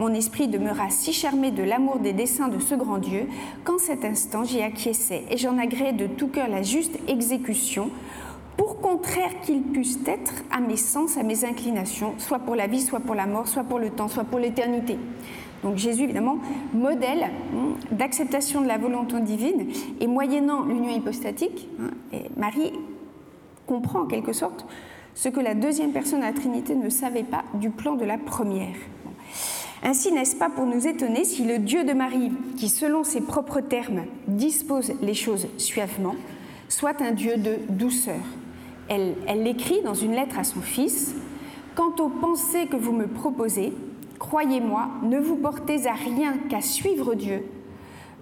Mon 0.01 0.15
esprit 0.15 0.47
demeura 0.47 0.89
si 0.89 1.13
charmé 1.13 1.51
de 1.51 1.61
l'amour 1.61 1.99
des 1.99 2.11
desseins 2.11 2.47
de 2.47 2.57
ce 2.57 2.73
grand 2.73 2.97
Dieu 2.97 3.27
qu'en 3.63 3.77
cet 3.77 4.03
instant 4.03 4.43
j'y 4.43 4.59
acquiesçais 4.63 5.25
et 5.29 5.37
j'en 5.37 5.59
agréais 5.59 5.93
de 5.93 6.07
tout 6.07 6.27
cœur 6.27 6.47
la 6.47 6.63
juste 6.63 6.97
exécution, 7.07 7.91
pour 8.57 8.81
contraire 8.81 9.29
qu'ils 9.43 9.61
puissent 9.61 9.99
être 10.07 10.33
à 10.49 10.59
mes 10.59 10.75
sens, 10.75 11.17
à 11.17 11.23
mes 11.23 11.45
inclinations, 11.45 12.15
soit 12.17 12.39
pour 12.39 12.55
la 12.55 12.65
vie, 12.65 12.81
soit 12.81 12.99
pour 12.99 13.13
la 13.13 13.27
mort, 13.27 13.47
soit 13.47 13.63
pour 13.63 13.77
le 13.77 13.91
temps, 13.91 14.07
soit 14.07 14.23
pour 14.23 14.39
l'éternité. 14.39 14.97
Donc 15.61 15.77
Jésus, 15.77 16.05
évidemment, 16.05 16.39
modèle 16.73 17.25
hein, 17.25 17.75
d'acceptation 17.91 18.61
de 18.61 18.67
la 18.67 18.79
volonté 18.79 19.19
divine, 19.19 19.67
et 19.99 20.07
moyennant 20.07 20.63
l'union 20.63 20.89
hypostatique, 20.89 21.69
hein, 21.79 22.17
Marie 22.37 22.73
comprend 23.67 23.99
en 23.99 24.07
quelque 24.07 24.33
sorte 24.33 24.65
ce 25.13 25.29
que 25.29 25.39
la 25.39 25.53
deuxième 25.53 25.91
personne 25.91 26.21
de 26.21 26.25
la 26.25 26.33
Trinité 26.33 26.73
ne 26.73 26.89
savait 26.89 27.21
pas 27.21 27.43
du 27.53 27.69
plan 27.69 27.93
de 27.93 28.05
la 28.05 28.17
première. 28.17 28.73
Ainsi, 29.83 30.11
n'est-ce 30.11 30.35
pas 30.35 30.49
pour 30.49 30.65
nous 30.65 30.87
étonner 30.87 31.23
si 31.23 31.43
le 31.43 31.57
Dieu 31.57 31.83
de 31.83 31.93
Marie, 31.93 32.31
qui 32.57 32.69
selon 32.69 33.03
ses 33.03 33.21
propres 33.21 33.61
termes 33.61 34.03
dispose 34.27 34.93
les 35.01 35.15
choses 35.15 35.47
suavement, 35.57 36.15
soit 36.69 37.01
un 37.01 37.11
Dieu 37.11 37.37
de 37.37 37.55
douceur 37.69 38.21
Elle 38.87 39.15
l'écrit 39.43 39.81
dans 39.83 39.95
une 39.95 40.13
lettre 40.13 40.37
à 40.37 40.43
son 40.43 40.61
fils 40.61 41.15
Quant 41.75 41.95
aux 41.99 42.09
pensées 42.09 42.67
que 42.67 42.75
vous 42.75 42.91
me 42.91 43.07
proposez, 43.07 43.73
croyez-moi, 44.19 44.89
ne 45.03 45.19
vous 45.19 45.37
portez 45.37 45.87
à 45.87 45.93
rien 45.93 46.33
qu'à 46.49 46.61
suivre 46.61 47.15
Dieu. 47.15 47.43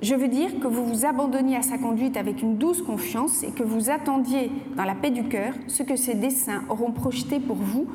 Je 0.02 0.16
veux 0.16 0.28
dire 0.28 0.60
que 0.62 0.68
vous 0.68 0.86
vous 0.86 1.06
abandonniez 1.06 1.58
à 1.58 1.62
sa 1.62 1.78
conduite 1.78 2.16
avec 2.16 2.42
une 2.42 2.58
douce 2.58 2.84
confiance 2.84 3.44
et 3.44 3.52
que 3.52 3.64
vous 3.64 3.90
attendiez 3.90 4.52
dans 4.78 4.86
la 4.86 4.96
paix 4.96 5.10
du 5.10 5.24
cœur 5.24 5.54
ce 5.68 5.84
que 5.84 5.96
ses 5.96 6.14
desseins 6.14 6.64
auront 6.70 6.92
projeté 6.92 7.40
pour 7.40 7.58
vous. 7.58 7.88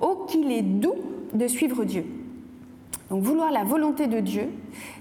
Oh, 0.00 0.26
qu'il 0.28 0.52
est 0.52 0.62
doux 0.62 0.94
de 1.32 1.48
suivre 1.48 1.84
Dieu. 1.84 2.04
Donc 3.12 3.24
vouloir 3.24 3.50
la 3.50 3.62
volonté 3.62 4.06
de 4.06 4.20
Dieu, 4.20 4.48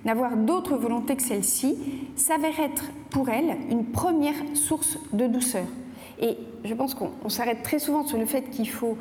n'avoir 0.04 0.36
d'autre 0.36 0.76
volonté 0.76 1.16
que 1.16 1.24
celle-ci, 1.24 1.78
s'avère 2.18 2.60
être 2.60 2.92
pour 3.10 3.30
elle 3.30 3.56
une 3.70 3.86
première 3.86 4.36
source 4.54 4.98
de 5.14 5.28
douceur. 5.28 5.64
Et 6.22 6.36
je 6.66 6.74
pense 6.74 6.94
qu'on 6.94 7.30
s'arrête 7.30 7.64
très 7.64 7.80
souvent 7.80 8.06
sur 8.06 8.18
le 8.18 8.26
fait 8.26 8.50
qu'il 8.50 8.68
faut 8.68 8.98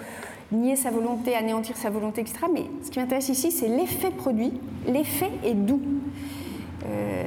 nier 0.53 0.77
sa 0.77 0.93
volonté, 0.93 1.35
anéantir 1.35 1.77
sa 1.77 1.91
volonté, 1.91 2.21
etc. 2.21 2.39
Mais 2.55 2.67
ce 2.85 2.93
qui 2.93 3.01
m'intéresse 3.01 3.29
ici, 3.31 3.51
c'est 3.51 3.67
l'effet 3.67 4.13
produit. 4.13 4.53
L'effet 4.87 5.33
est 5.45 5.55
doux. 5.55 5.83
Euh, 6.87 7.27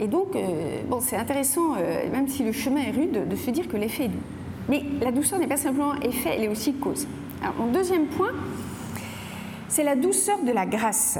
et 0.00 0.08
donc, 0.08 0.34
euh, 0.34 0.82
bon, 0.88 0.98
c'est 1.00 1.16
intéressant, 1.16 1.74
euh, 1.78 2.10
même 2.10 2.26
si 2.26 2.42
le 2.42 2.50
chemin 2.50 2.80
est 2.80 2.90
rude, 2.90 3.28
de 3.28 3.36
se 3.36 3.52
dire 3.52 3.68
que 3.68 3.76
l'effet 3.76 4.06
est 4.06 4.08
doux. 4.08 4.18
Mais 4.68 4.82
la 5.00 5.12
douceur 5.12 5.38
n'est 5.38 5.46
pas 5.46 5.56
simplement 5.56 5.94
effet, 6.02 6.30
elle 6.34 6.42
est 6.42 6.48
aussi 6.48 6.72
cause. 6.72 7.06
Alors, 7.40 7.54
mon 7.60 7.70
deuxième 7.70 8.06
point, 8.06 8.32
c'est 9.68 9.84
la 9.84 9.96
douceur 9.96 10.42
de 10.42 10.52
la 10.52 10.66
grâce. 10.66 11.18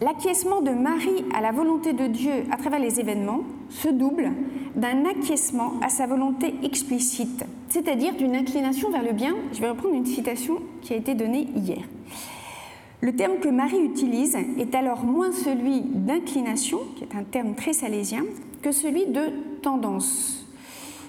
L'acquiescement 0.00 0.60
de 0.60 0.70
Marie 0.70 1.24
à 1.34 1.40
la 1.40 1.52
volonté 1.52 1.92
de 1.92 2.06
Dieu 2.06 2.44
à 2.50 2.56
travers 2.56 2.80
les 2.80 3.00
événements 3.00 3.40
se 3.70 3.88
double 3.88 4.32
d'un 4.74 5.04
acquiescement 5.04 5.74
à 5.82 5.88
sa 5.88 6.06
volonté 6.06 6.54
explicite, 6.62 7.44
c'est-à-dire 7.68 8.14
d'une 8.16 8.34
inclination 8.34 8.90
vers 8.90 9.04
le 9.04 9.12
bien. 9.12 9.34
Je 9.52 9.60
vais 9.60 9.68
reprendre 9.68 9.94
une 9.94 10.06
citation 10.06 10.58
qui 10.82 10.92
a 10.92 10.96
été 10.96 11.14
donnée 11.14 11.48
hier. 11.54 11.82
Le 13.00 13.14
terme 13.14 13.38
que 13.38 13.48
Marie 13.48 13.84
utilise 13.84 14.36
est 14.58 14.74
alors 14.74 15.04
moins 15.04 15.30
celui 15.30 15.82
d'inclination, 15.82 16.80
qui 16.96 17.04
est 17.04 17.14
un 17.14 17.24
terme 17.24 17.54
très 17.54 17.72
salésien, 17.72 18.24
que 18.62 18.72
celui 18.72 19.06
de 19.06 19.30
tendance. 19.62 20.43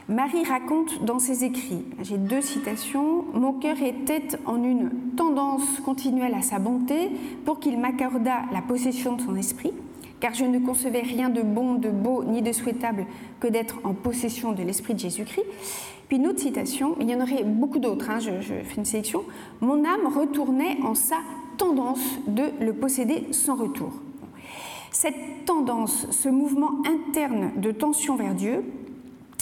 Marie 0.08 0.44
raconte 0.44 1.04
dans 1.04 1.18
ses 1.18 1.46
écrits, 1.46 1.84
j'ai 2.04 2.20
deux 2.20 2.42
citations, 2.42 3.26
Mon 3.34 3.54
cœur 3.54 3.82
était 3.82 4.28
en 4.46 4.64
une 4.64 4.92
tendance 5.18 5.80
continuelle 5.84 6.36
à 6.36 6.44
sa 6.44 6.60
bonté 6.60 7.10
pour 7.44 7.60
qu'il 7.60 7.80
m'accordât 7.80 8.44
la 8.54 8.62
possession 8.62 9.16
de 9.16 9.22
son 9.24 9.36
esprit, 9.36 9.74
car 10.20 10.36
je 10.36 10.46
ne 10.46 10.60
concevais 10.60 11.02
rien 11.02 11.30
de 11.30 11.42
bon, 11.42 11.74
de 11.74 11.90
beau, 11.90 12.24
ni 12.24 12.44
de 12.44 12.52
souhaitable 12.52 13.08
que 13.40 13.48
d'être 13.48 13.80
en 13.84 13.96
possession 13.96 14.52
de 14.52 14.62
l'esprit 14.62 14.94
de 14.94 15.00
Jésus-Christ. 15.00 15.46
Puis 16.08 16.18
une 16.18 16.28
autre 16.28 16.40
citation, 16.40 16.96
il 17.00 17.10
y 17.10 17.16
en 17.16 17.22
aurait 17.22 17.44
beaucoup 17.44 17.80
d'autres, 17.80 18.12
hein, 18.12 18.20
je, 18.20 18.42
je 18.42 18.54
fais 18.64 18.76
une 18.78 18.86
sélection, 18.86 19.24
Mon 19.60 19.84
âme 19.86 20.14
retournait 20.16 20.78
en 20.84 20.94
sa 20.94 21.18
tendance 21.58 22.20
de 22.28 22.44
le 22.64 22.74
posséder 22.74 23.24
sans 23.32 23.56
retour. 23.56 23.92
Cette 24.92 25.46
tendance, 25.46 26.06
ce 26.12 26.30
mouvement 26.30 26.74
interne 26.86 27.54
de 27.58 27.72
tension 27.72 28.16
vers 28.16 28.36
Dieu, 28.36 28.64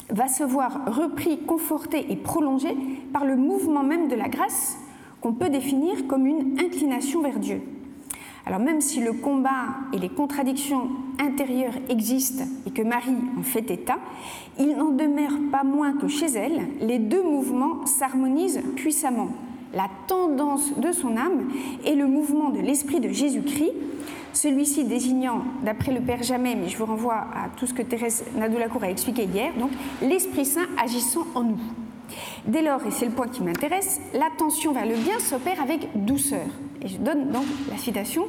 va 0.09 0.27
se 0.27 0.43
voir 0.43 0.81
repris, 0.87 1.39
conforté 1.39 2.11
et 2.11 2.15
prolongé 2.15 2.75
par 3.11 3.25
le 3.25 3.35
mouvement 3.35 3.83
même 3.83 4.07
de 4.07 4.15
la 4.15 4.29
grâce 4.29 4.77
qu'on 5.21 5.33
peut 5.33 5.49
définir 5.49 6.07
comme 6.07 6.27
une 6.27 6.59
inclination 6.59 7.21
vers 7.21 7.39
Dieu. 7.39 7.61
Alors 8.45 8.59
même 8.59 8.81
si 8.81 8.99
le 8.99 9.13
combat 9.13 9.67
et 9.93 9.97
les 9.97 10.09
contradictions 10.09 10.89
intérieures 11.17 11.75
existent 11.87 12.43
et 12.67 12.71
que 12.71 12.81
Marie 12.81 13.15
en 13.39 13.43
fait 13.43 13.71
état, 13.71 13.99
il 14.59 14.75
n'en 14.75 14.89
demeure 14.89 15.37
pas 15.51 15.63
moins 15.63 15.93
que 15.93 16.09
chez 16.09 16.25
elle, 16.25 16.61
les 16.81 16.99
deux 16.99 17.23
mouvements 17.23 17.85
s'harmonisent 17.85 18.61
puissamment. 18.75 19.29
La 19.73 19.87
tendance 20.07 20.77
de 20.77 20.91
son 20.91 21.15
âme 21.15 21.49
et 21.85 21.95
le 21.95 22.05
mouvement 22.05 22.49
de 22.49 22.59
l'esprit 22.59 22.99
de 22.99 23.09
Jésus-Christ 23.09 23.71
celui-ci 24.33 24.83
désignant, 24.83 25.43
d'après 25.63 25.93
le 25.93 26.01
Père 26.01 26.23
Jamais, 26.23 26.55
mais 26.55 26.67
je 26.67 26.77
vous 26.77 26.85
renvoie 26.85 27.15
à 27.15 27.49
tout 27.55 27.65
ce 27.65 27.73
que 27.73 27.81
Thérèse 27.81 28.25
Nadoulacour 28.35 28.83
a 28.83 28.89
expliqué 28.89 29.23
hier, 29.23 29.51
donc 29.57 29.71
l'Esprit 30.01 30.45
Saint 30.45 30.67
agissant 30.83 31.25
en 31.35 31.43
nous. 31.43 31.59
Dès 32.45 32.61
lors, 32.61 32.85
et 32.85 32.91
c'est 32.91 33.05
le 33.05 33.11
point 33.11 33.27
qui 33.27 33.43
m'intéresse, 33.43 34.01
l'attention 34.13 34.73
vers 34.73 34.85
le 34.85 34.95
bien 34.95 35.19
s'opère 35.19 35.61
avec 35.61 35.87
douceur. 35.95 36.45
Et 36.81 36.87
je 36.87 36.97
donne 36.97 37.29
donc 37.29 37.45
la 37.71 37.77
citation 37.77 38.25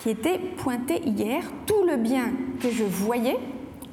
qui 0.00 0.10
était 0.10 0.38
pointée 0.38 1.02
hier. 1.04 1.42
Tout 1.66 1.84
le 1.86 1.96
bien 1.96 2.30
que 2.60 2.70
je 2.70 2.84
voyais, 2.84 3.36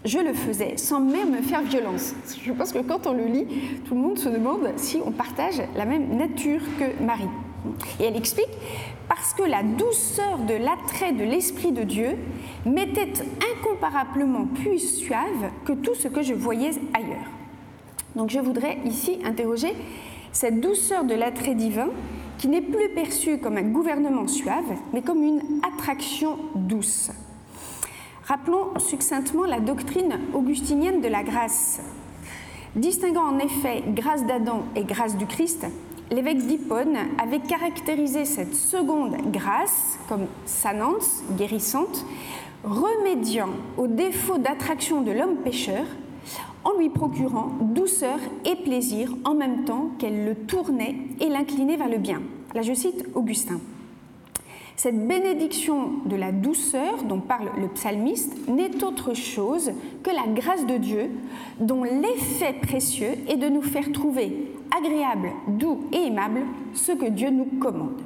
je 0.06 0.20
le 0.20 0.34
faisais 0.34 0.78
sans 0.78 1.02
même 1.02 1.32
me 1.32 1.42
faire 1.42 1.62
violence. 1.62 2.16
Je 2.42 2.52
pense 2.54 2.72
que 2.72 2.80
quand 2.80 3.06
on 3.08 3.14
le 3.14 3.26
lit, 3.26 3.46
tout 3.86 3.96
le 3.96 4.02
monde 4.02 4.18
se 4.18 4.30
demande 4.30 4.70
si 4.78 5.00
on 5.06 5.12
partage 5.12 5.62
la 5.76 5.86
même 5.86 6.16
nature 6.16 6.62
que 6.80 7.04
Marie. 7.04 7.30
Et 8.00 8.06
elle 8.06 8.16
explique 8.16 8.50
parce 9.08 9.34
que 9.34 9.44
la 9.44 9.64
douceur 9.64 10.38
de 10.40 10.54
l'attrait 10.54 11.14
de 11.14 11.24
l'Esprit 11.24 11.72
de 11.72 11.84
Dieu 11.84 12.18
m'était 12.66 13.14
incomparablement 13.54 14.46
plus 14.46 15.00
suave 15.00 15.52
que 15.66 15.74
tout 15.74 15.96
ce 15.96 16.08
que 16.08 16.22
je 16.22 16.34
voyais 16.34 16.72
ailleurs. 16.94 17.30
Donc 18.16 18.30
je 18.30 18.40
voudrais 18.40 18.78
ici 18.86 19.20
interroger 19.26 19.74
cette 20.32 20.62
douceur 20.62 21.04
de 21.04 21.16
l'attrait 21.16 21.56
divin 21.56 21.90
qui 22.38 22.48
n'est 22.48 22.62
plus 22.62 22.90
perçue 22.90 23.40
comme 23.40 23.58
un 23.58 23.64
gouvernement 23.64 24.28
suave, 24.28 24.78
mais 24.94 25.02
comme 25.02 25.24
une 25.24 25.42
attraction 25.64 26.38
douce. 26.56 27.12
Rappelons 28.24 28.78
succinctement 28.78 29.46
la 29.46 29.60
doctrine 29.60 30.20
augustinienne 30.34 31.02
de 31.02 31.08
la 31.08 31.24
grâce. 31.24 31.82
Distinguant 32.76 33.26
en 33.26 33.40
effet 33.40 33.84
grâce 33.88 34.26
d'Adam 34.26 34.64
et 34.76 34.84
grâce 34.84 35.18
du 35.18 35.26
Christ, 35.26 35.66
l'évêque 36.12 36.46
d'Hippone 36.46 36.98
avait 37.18 37.40
caractérisé 37.40 38.26
cette 38.26 38.56
seconde 38.56 39.16
grâce 39.32 40.00
comme 40.08 40.28
sanante, 40.46 41.08
guérissante, 41.38 42.06
remédiant 42.64 43.50
au 43.78 43.88
défaut 43.88 44.38
d'attraction 44.38 45.02
de 45.02 45.12
l'homme 45.12 45.38
pécheur 45.38 45.86
en 46.64 46.78
lui 46.78 46.90
procurant 46.90 47.52
douceur 47.62 48.20
et 48.46 48.56
plaisir 48.56 49.14
en 49.24 49.34
même 49.34 49.64
temps 49.66 49.92
qu'elle 49.98 50.26
le 50.26 50.36
tournait 50.36 50.96
et 51.20 51.30
l'inclinait 51.30 51.78
vers 51.78 51.90
le 51.90 51.98
bien. 51.98 52.22
Là, 52.54 52.62
je 52.62 52.74
cite 52.74 53.06
Augustin. 53.16 53.60
Cette 54.76 55.08
bénédiction 55.08 55.92
de 56.06 56.16
la 56.16 56.32
douceur 56.32 57.04
dont 57.04 57.20
parle 57.20 57.50
le 57.60 57.68
psalmiste 57.68 58.48
n'est 58.48 58.84
autre 58.84 59.14
chose 59.14 59.72
que 60.04 60.10
la 60.10 60.26
grâce 60.34 60.66
de 60.66 60.78
Dieu 60.78 61.10
dont 61.60 61.84
l'effet 61.84 62.54
précieux 62.62 63.12
est 63.28 63.36
de 63.36 63.50
nous 63.50 63.62
faire 63.62 63.92
trouver 63.92 64.54
agréable, 64.76 65.32
doux 65.48 65.86
et 65.92 66.08
aimable 66.08 66.42
ce 66.74 66.92
que 66.92 67.06
Dieu 67.06 67.30
nous 67.30 67.46
commande. 67.60 68.02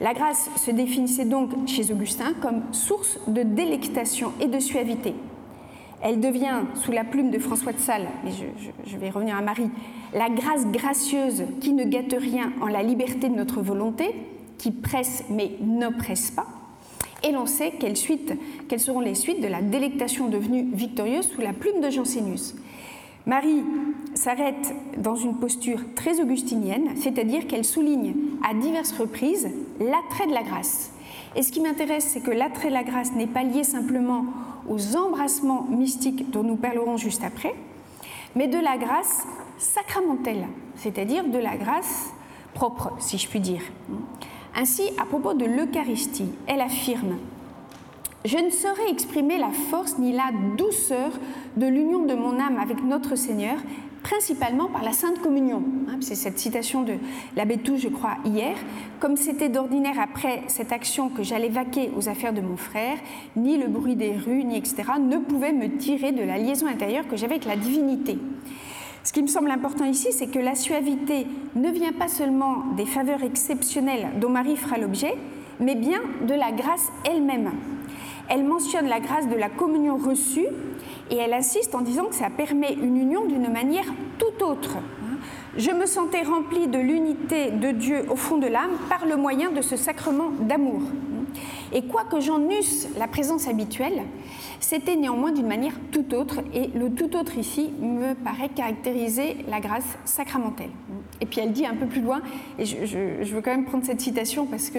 La 0.00 0.14
grâce 0.14 0.48
se 0.56 0.70
définissait 0.70 1.24
donc 1.24 1.50
chez 1.66 1.90
Augustin 1.92 2.32
comme 2.40 2.62
source 2.72 3.18
de 3.26 3.42
délectation 3.42 4.32
et 4.40 4.46
de 4.46 4.60
suavité. 4.60 5.14
Elle 6.00 6.20
devient, 6.20 6.60
sous 6.76 6.92
la 6.92 7.02
plume 7.02 7.30
de 7.30 7.40
François 7.40 7.72
de 7.72 7.78
Sales, 7.78 8.08
mais 8.24 8.30
je, 8.86 8.96
vais 8.96 9.10
revenir 9.10 9.36
à 9.36 9.42
Marie, 9.42 9.70
la 10.14 10.28
grâce 10.30 10.66
gracieuse 10.68 11.42
qui 11.60 11.72
ne 11.72 11.84
gâte 11.84 12.14
rien 12.16 12.52
en 12.60 12.68
la 12.68 12.84
liberté 12.84 13.28
de 13.28 13.34
notre 13.34 13.60
volonté, 13.60 14.14
qui 14.58 14.70
presse 14.70 15.24
mais 15.28 15.52
n'oppresse 15.60 16.30
pas. 16.30 16.46
Et 17.24 17.32
l'on 17.32 17.46
sait 17.46 17.72
quelles, 17.80 17.94
quelles 18.68 18.80
seront 18.80 19.00
les 19.00 19.16
suites 19.16 19.40
de 19.40 19.48
la 19.48 19.60
délectation 19.60 20.28
devenue 20.28 20.68
victorieuse 20.72 21.28
sous 21.28 21.40
la 21.40 21.52
plume 21.52 21.80
de 21.80 21.90
Jansénus. 21.90 22.54
Marie 23.26 23.62
s'arrête 24.14 24.74
dans 24.96 25.16
une 25.16 25.36
posture 25.36 25.80
très 25.94 26.20
augustinienne, 26.20 26.90
c'est-à-dire 26.96 27.46
qu'elle 27.46 27.64
souligne 27.64 28.14
à 28.48 28.54
diverses 28.54 28.92
reprises 28.92 29.48
l'attrait 29.80 30.26
de 30.26 30.32
la 30.32 30.42
grâce. 30.42 30.90
Et 31.36 31.42
ce 31.42 31.52
qui 31.52 31.60
m'intéresse, 31.60 32.04
c'est 32.04 32.22
que 32.22 32.30
l'attrait 32.30 32.68
de 32.68 32.74
la 32.74 32.84
grâce 32.84 33.12
n'est 33.12 33.26
pas 33.26 33.42
lié 33.42 33.64
simplement 33.64 34.24
aux 34.68 34.96
embrassements 34.96 35.64
mystiques 35.64 36.30
dont 36.30 36.42
nous 36.42 36.56
parlerons 36.56 36.96
juste 36.96 37.22
après, 37.22 37.54
mais 38.34 38.48
de 38.48 38.58
la 38.58 38.78
grâce 38.78 39.26
sacramentelle, 39.58 40.46
c'est-à-dire 40.76 41.24
de 41.24 41.38
la 41.38 41.56
grâce 41.56 42.10
propre, 42.54 42.92
si 42.98 43.18
je 43.18 43.28
puis 43.28 43.40
dire. 43.40 43.62
Ainsi, 44.56 44.82
à 44.98 45.04
propos 45.04 45.34
de 45.34 45.44
l'Eucharistie, 45.44 46.30
elle 46.46 46.60
affirme 46.60 47.18
je 48.24 48.36
ne 48.36 48.50
saurais 48.50 48.90
exprimer 48.90 49.38
la 49.38 49.50
force 49.70 49.98
ni 49.98 50.12
la 50.12 50.30
douceur 50.56 51.12
de 51.56 51.66
l'union 51.66 52.04
de 52.04 52.14
mon 52.14 52.40
âme 52.40 52.58
avec 52.60 52.82
notre 52.82 53.14
Seigneur, 53.14 53.56
principalement 54.02 54.66
par 54.66 54.82
la 54.82 54.92
Sainte 54.92 55.20
Communion. 55.20 55.62
Hein, 55.88 55.98
c'est 56.00 56.16
cette 56.16 56.38
citation 56.38 56.82
de 56.82 56.94
l'abbé 57.36 57.58
Touche, 57.58 57.80
je 57.80 57.88
crois, 57.88 58.16
hier. 58.24 58.56
Comme 58.98 59.16
c'était 59.16 59.48
d'ordinaire 59.48 60.00
après 60.00 60.42
cette 60.48 60.72
action 60.72 61.10
que 61.10 61.22
j'allais 61.22 61.48
vaquer 61.48 61.90
aux 61.96 62.08
affaires 62.08 62.32
de 62.32 62.40
mon 62.40 62.56
frère, 62.56 62.96
ni 63.36 63.56
le 63.56 63.68
bruit 63.68 63.94
des 63.94 64.12
rues, 64.12 64.44
ni 64.44 64.56
etc., 64.56 64.84
ne 65.00 65.18
pouvait 65.18 65.52
me 65.52 65.76
tirer 65.76 66.10
de 66.12 66.22
la 66.22 66.38
liaison 66.38 66.66
intérieure 66.66 67.06
que 67.06 67.16
j'avais 67.16 67.34
avec 67.34 67.46
la 67.46 67.56
divinité. 67.56 68.18
Ce 69.04 69.12
qui 69.12 69.22
me 69.22 69.28
semble 69.28 69.50
important 69.50 69.84
ici, 69.84 70.08
c'est 70.10 70.26
que 70.26 70.40
la 70.40 70.56
suavité 70.56 71.26
ne 71.54 71.70
vient 71.70 71.92
pas 71.92 72.08
seulement 72.08 72.64
des 72.76 72.84
faveurs 72.84 73.22
exceptionnelles 73.22 74.08
dont 74.20 74.28
Marie 74.28 74.56
fera 74.56 74.76
l'objet, 74.76 75.14
mais 75.60 75.76
bien 75.76 76.00
de 76.26 76.34
la 76.34 76.50
grâce 76.50 76.88
elle-même 77.08 77.52
elle 78.28 78.44
mentionne 78.44 78.88
la 78.88 79.00
grâce 79.00 79.28
de 79.28 79.34
la 79.34 79.48
communion 79.48 79.96
reçue 79.96 80.46
et 81.10 81.16
elle 81.16 81.32
insiste 81.32 81.74
en 81.74 81.80
disant 81.80 82.04
que 82.06 82.14
ça 82.14 82.30
permet 82.30 82.74
une 82.74 82.96
union 82.96 83.24
d'une 83.26 83.50
manière 83.50 83.86
tout 84.18 84.44
autre. 84.44 84.76
Je 85.56 85.70
me 85.70 85.86
sentais 85.86 86.22
remplie 86.22 86.68
de 86.68 86.78
l'unité 86.78 87.50
de 87.50 87.70
Dieu 87.70 88.04
au 88.10 88.16
fond 88.16 88.38
de 88.38 88.46
l'âme 88.46 88.76
par 88.88 89.06
le 89.06 89.16
moyen 89.16 89.50
de 89.50 89.62
ce 89.62 89.76
sacrement 89.76 90.30
d'amour. 90.40 90.82
Et 91.72 91.82
quoique 91.82 92.20
j'en 92.20 92.40
eusse 92.50 92.88
la 92.96 93.08
présence 93.08 93.48
habituelle, 93.48 94.02
c'était 94.60 94.96
néanmoins 94.96 95.32
d'une 95.32 95.46
manière 95.46 95.74
tout 95.92 96.14
autre, 96.14 96.40
et 96.54 96.68
le 96.68 96.90
tout 96.94 97.16
autre 97.16 97.36
ici 97.36 97.70
me 97.80 98.14
paraît 98.14 98.48
caractériser 98.48 99.36
la 99.48 99.60
grâce 99.60 99.98
sacramentelle. 100.04 100.70
Et 101.20 101.26
puis 101.26 101.40
elle 101.40 101.52
dit 101.52 101.66
un 101.66 101.74
peu 101.74 101.86
plus 101.86 102.00
loin, 102.00 102.20
et 102.58 102.64
je, 102.64 102.86
je 102.86 103.34
veux 103.34 103.42
quand 103.42 103.50
même 103.50 103.66
prendre 103.66 103.84
cette 103.84 104.00
citation 104.00 104.46
parce 104.46 104.70
que 104.70 104.78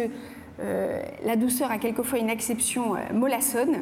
la 1.24 1.36
douceur 1.36 1.72
a 1.72 1.78
quelquefois 1.78 2.20
une 2.20 2.30
exception 2.30 2.96
euh, 2.96 3.00
mollassonne. 3.14 3.78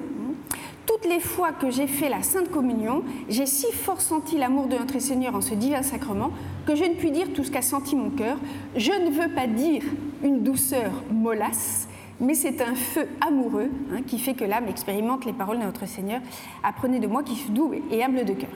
Toutes 0.86 1.06
les 1.06 1.20
fois 1.20 1.52
que 1.52 1.70
j'ai 1.70 1.88
fait 1.88 2.08
la 2.08 2.24
Sainte 2.24 2.50
Communion, 2.50 3.04
j'ai 3.28 3.46
si 3.46 3.72
fort 3.74 4.00
senti 4.00 4.38
l'amour 4.38 4.68
de 4.68 4.78
notre 4.78 5.00
Seigneur 5.00 5.36
en 5.36 5.42
ce 5.42 5.54
divin 5.54 5.84
sacrement 5.84 6.32
que 6.66 6.76
je 6.76 6.84
ne 6.84 6.94
puis 6.94 7.12
dire 7.12 7.28
tout 7.34 7.44
ce 7.44 7.52
qu'a 7.52 7.62
senti 7.62 7.96
mon 7.96 8.10
cœur. 8.10 8.38
Je 8.76 8.92
ne 8.92 9.10
veux 9.10 9.34
pas 9.34 9.48
dire 9.48 9.84
une 10.24 10.44
douceur 10.44 10.92
mollasse, 11.12 11.88
mais 12.22 12.36
c'est 12.36 12.62
un 12.62 12.74
feu 12.74 13.08
amoureux 13.26 13.70
hein, 13.92 14.02
qui 14.06 14.18
fait 14.18 14.34
que 14.34 14.46
l'âme 14.46 14.68
expérimente 14.68 15.26
les 15.26 15.34
paroles 15.34 15.60
de 15.60 15.66
notre 15.66 15.88
Seigneur. 15.88 16.22
Apprenez 16.64 17.00
de 17.00 17.08
moi 17.08 17.22
qui 17.24 17.36
suis 17.36 17.52
doux 17.52 17.74
et 17.92 18.04
humble 18.04 18.24
de 18.24 18.34
cœur. 18.34 18.50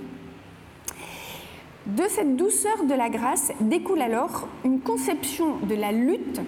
De 1.86 2.04
cette 2.08 2.38
douceur 2.38 2.86
de 2.86 2.94
la 2.94 3.10
grâce 3.10 3.52
découle 3.60 4.02
alors 4.02 4.48
une 4.64 4.80
conception 4.80 5.58
de 5.64 5.76
la 5.76 5.92
lutte 5.92 6.40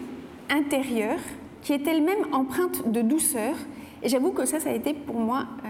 intérieure 0.49 1.19
qui 1.63 1.73
est 1.73 1.87
elle-même 1.87 2.33
empreinte 2.33 2.91
de 2.91 3.01
douceur. 3.01 3.55
Et 4.03 4.09
j'avoue 4.09 4.31
que 4.31 4.45
ça, 4.45 4.59
ça 4.59 4.69
a 4.69 4.73
été 4.73 4.93
pour 4.93 5.15
moi 5.15 5.45
euh, 5.65 5.69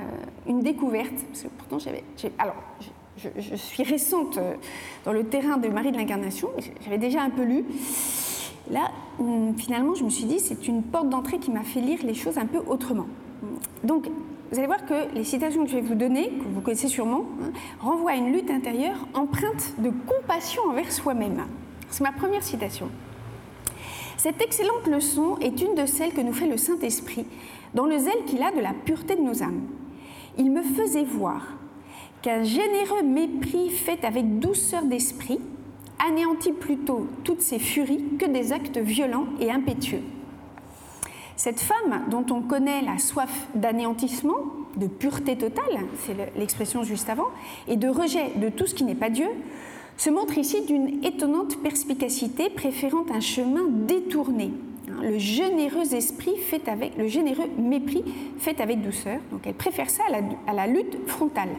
une 0.50 0.62
découverte, 0.62 1.14
parce 1.30 1.44
que 1.44 1.48
pourtant 1.50 1.80
j'avais... 1.80 2.04
Alors, 2.40 2.56
je, 3.18 3.56
suis 3.56 3.84
récente 3.84 4.38
euh, 4.38 4.56
dans 5.06 5.14
le 5.14 5.24
terrain 5.26 5.58
de 5.58 5.68
Marie 5.68 5.92
de 5.92 5.98
l'Incarnation, 5.98 6.50
j'avais 6.84 6.98
déjà 6.98 7.22
un 7.22 7.30
peu 7.30 7.44
lu. 7.44 7.64
Là, 8.72 8.92
finalement, 9.58 9.94
je 9.94 10.04
me 10.04 10.10
suis 10.10 10.26
dit, 10.26 10.40
c'est 10.40 10.68
une 10.68 10.84
porte 10.84 11.10
d'entrée 11.10 11.38
qui 11.38 11.52
m'a 11.52 11.64
fait 11.64 11.82
lire 11.82 12.00
les 12.04 12.16
choses 12.16 12.38
un 12.38 12.46
peu 12.46 12.60
autrement. 12.66 13.06
Donc, 13.84 14.10
vous 14.52 14.58
allez 14.58 14.68
voir 14.68 14.86
que 14.86 15.14
les 15.14 15.24
citations 15.24 15.64
que 15.64 15.70
je 15.70 15.76
vais 15.76 15.82
vous 15.82 15.96
donner, 15.96 16.30
que 16.30 16.44
vous 16.54 16.62
connaissez 16.62 16.88
sûrement, 16.88 17.26
hein, 17.42 17.52
renvoient 17.82 18.12
à 18.12 18.16
une 18.16 18.32
lutte 18.32 18.50
intérieure 18.50 19.08
empreinte 19.14 19.74
de 19.80 19.92
compassion 20.08 20.64
envers 20.70 20.92
soi-même. 20.92 21.44
C'est 21.90 22.04
ma 22.04 22.12
première 22.12 22.44
citation. 22.44 22.90
Cette 24.18 24.42
excellente 24.42 24.88
leçon 24.88 25.38
est 25.40 25.62
une 25.62 25.76
de 25.76 25.86
celles 25.86 26.14
que 26.14 26.22
nous 26.22 26.34
fait 26.34 26.48
le 26.48 26.58
Saint-Esprit 26.58 27.26
dans 27.74 27.86
le 27.86 27.98
zèle 27.98 28.26
qu'il 28.26 28.44
a 28.44 28.52
de 28.52 28.60
la 28.60 28.74
pureté 28.74 29.16
de 29.16 29.22
nos 29.22 29.44
âmes. 29.44 29.62
Il 30.38 30.52
me 30.52 30.62
faisait 30.62 31.04
voir 31.04 31.42
qu'un 32.22 32.44
généreux 32.44 33.04
mépris 33.04 33.70
fait 33.70 34.06
avec 34.06 34.40
douceur 34.40 34.84
d'esprit 34.84 35.40
anéantit 36.06 36.54
plutôt 36.54 37.08
toutes 37.24 37.42
ses 37.42 37.60
furies 37.60 38.04
que 38.20 38.26
des 38.26 38.52
actes 38.54 38.78
violents 38.78 39.28
et 39.40 39.52
impétueux. 39.52 40.02
Cette 41.36 41.60
femme 41.60 42.04
dont 42.10 42.26
on 42.30 42.42
connaît 42.42 42.82
la 42.82 42.98
soif 42.98 43.48
d'anéantissement, 43.56 44.38
de 44.78 44.88
pureté 44.88 45.38
totale, 45.38 45.86
c'est 46.00 46.16
l'expression 46.38 46.84
juste 46.84 47.10
avant, 47.10 47.28
et 47.68 47.76
de 47.76 47.88
rejet 47.88 48.32
de 48.36 48.50
tout 48.50 48.66
ce 48.66 48.76
qui 48.76 48.84
n'est 48.84 48.96
pas 48.96 49.10
Dieu, 49.10 49.28
se 49.98 50.10
montre 50.10 50.38
ici 50.38 50.62
d'une 50.66 51.04
étonnante 51.04 51.62
perspicacité, 51.62 52.50
préférant 52.50 53.06
un 53.14 53.20
chemin 53.20 53.66
détourné. 53.70 54.52
Le 55.02 55.18
généreux 55.18 55.94
esprit 55.94 56.36
fait 56.38 56.68
avec, 56.68 56.98
le 56.98 57.08
généreux 57.08 57.50
mépris 57.58 58.04
fait 58.40 58.60
avec 58.62 58.82
douceur. 58.82 59.20
Donc 59.32 59.42
elle 59.46 59.54
préfère 59.54 59.90
ça 59.90 60.04
à 60.48 60.54
la, 60.54 60.68
lutte 60.68 60.98
frontale. 61.08 61.50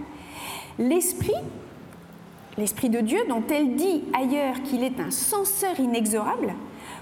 L'esprit, 0.79 1.35
l'esprit 2.59 2.89
de 2.89 3.01
Dieu, 3.01 3.21
dont 3.29 3.43
elle 3.51 3.77
dit 3.77 4.03
ailleurs 4.13 4.63
qu'il 4.63 4.83
est 4.83 5.01
un 5.01 5.11
censeur 5.11 5.79
inexorable, 5.79 6.55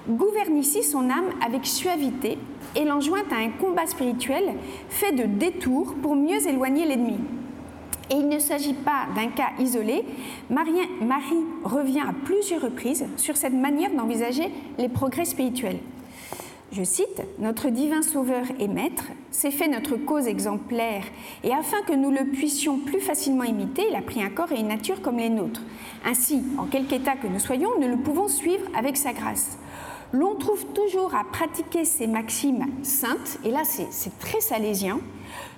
gouverne 0.09 0.57
ici 0.57 0.83
son 0.83 1.11
âme 1.11 1.31
avec 1.45 1.66
suavité 1.66 2.38
et 2.75 2.85
l'enjoint 2.85 3.23
à 3.31 3.37
un 3.37 3.51
combat 3.51 3.87
spirituel 3.87 4.55
fait 4.88 5.12
de 5.12 5.25
détours 5.25 5.95
pour 6.03 6.16
mieux 6.16 6.47
éloigner 6.47 6.87
l'ennemi. 6.87 7.18
Et 8.10 8.14
il 8.14 8.28
ne 8.28 8.38
s'agit 8.38 8.74
pas 8.74 9.06
d'un 9.14 9.28
cas 9.28 9.50
isolé. 9.58 10.04
Marie, 10.50 10.72
revient 11.64 12.00
à 12.00 12.12
plusieurs 12.24 12.62
reprises 12.62 13.06
sur 13.16 13.36
cette 13.36 13.54
manière 13.54 13.92
d'envisager 13.92 14.50
les 14.78 14.88
progrès 14.88 15.24
spirituels. 15.24 15.78
Je 16.72 16.84
cite, 16.84 17.22
Notre 17.38 17.68
divin 17.68 18.00
Sauveur 18.00 18.46
et 18.58 18.66
Maître 18.66 19.04
s'est 19.30 19.50
fait 19.50 19.68
notre 19.68 19.96
cause 19.96 20.26
exemplaire, 20.26 21.04
et 21.44 21.52
afin 21.52 21.82
que 21.82 21.92
nous 21.92 22.10
le 22.10 22.24
puissions 22.24 22.78
plus 22.78 23.00
facilement 23.00 23.44
imiter, 23.44 23.84
il 23.90 23.94
a 23.94 24.00
pris 24.00 24.22
un 24.22 24.30
corps 24.30 24.52
et 24.52 24.60
une 24.60 24.68
nature 24.68 25.02
comme 25.02 25.18
les 25.18 25.28
nôtres. 25.28 25.60
Ainsi, 26.06 26.42
en 26.56 26.64
quelque 26.64 26.94
état 26.94 27.16
que 27.16 27.26
nous 27.26 27.38
soyons, 27.38 27.78
nous 27.78 27.88
le 27.88 27.98
pouvons 27.98 28.28
suivre 28.28 28.64
avec 28.74 28.96
sa 28.96 29.12
grâce. 29.12 29.58
L'on 30.14 30.35
trouve 30.35 30.66
toujours 30.75 31.14
à 31.14 31.25
pratiquer 31.25 31.87
ces 31.87 32.07
maximes 32.07 32.66
saintes, 32.83 33.38
et 33.44 33.51
là 33.51 33.62
c'est 33.64 34.18
très 34.18 34.40
salésien, 34.42 35.01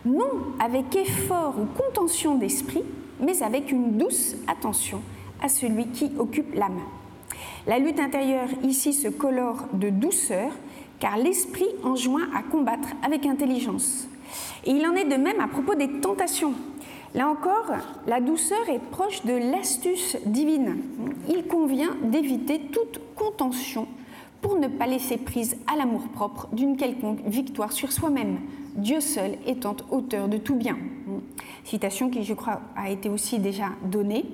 non 0.04 0.30
avec 0.60 0.94
effort 0.94 1.56
ou 1.58 1.66
contention 1.76 2.36
d'esprit, 2.36 2.84
mais 3.18 3.42
avec 3.42 3.72
une 3.72 3.98
douce 3.98 4.36
attention 4.46 5.00
à 5.42 5.48
celui 5.48 5.88
qui 5.88 6.12
occupe 6.18 6.54
l'âme. 6.54 6.80
La 7.66 7.80
lutte 7.80 7.98
intérieure 7.98 8.48
ici 8.62 8.92
se 8.92 9.08
colore 9.08 9.64
de 9.72 9.90
douceur, 9.90 10.52
car 11.00 11.16
l'esprit 11.16 11.68
enjoint 11.82 12.28
à 12.32 12.42
combattre 12.42 12.88
avec 13.02 13.26
intelligence. 13.26 14.06
Et 14.64 14.70
il 14.70 14.86
en 14.86 14.94
est 14.94 15.04
de 15.04 15.16
même 15.16 15.40
à 15.40 15.48
propos 15.48 15.74
des 15.74 16.00
tentations. 16.00 16.54
Là 17.14 17.28
encore, 17.28 17.72
la 18.06 18.20
douceur 18.20 18.68
est 18.68 18.82
proche 18.90 19.24
de 19.24 19.32
l'astuce 19.32 20.16
divine. 20.26 20.76
Il 21.28 21.46
convient 21.46 21.96
d'éviter 22.04 22.60
toute 22.72 23.00
contention 23.16 23.88
pour 24.44 24.58
ne 24.58 24.68
pas 24.68 24.86
laisser 24.86 25.16
prise 25.16 25.56
à 25.66 25.74
l'amour-propre 25.74 26.48
d'une 26.52 26.76
quelconque 26.76 27.20
victoire 27.24 27.72
sur 27.72 27.90
soi-même, 27.92 28.40
Dieu 28.76 29.00
seul 29.00 29.38
étant 29.46 29.74
auteur 29.90 30.28
de 30.28 30.36
tout 30.36 30.54
bien. 30.54 30.76
Citation 31.64 32.10
qui, 32.10 32.24
je 32.24 32.34
crois, 32.34 32.60
a 32.76 32.90
été 32.90 33.08
aussi 33.08 33.38
déjà 33.38 33.70
donnée. 33.90 34.26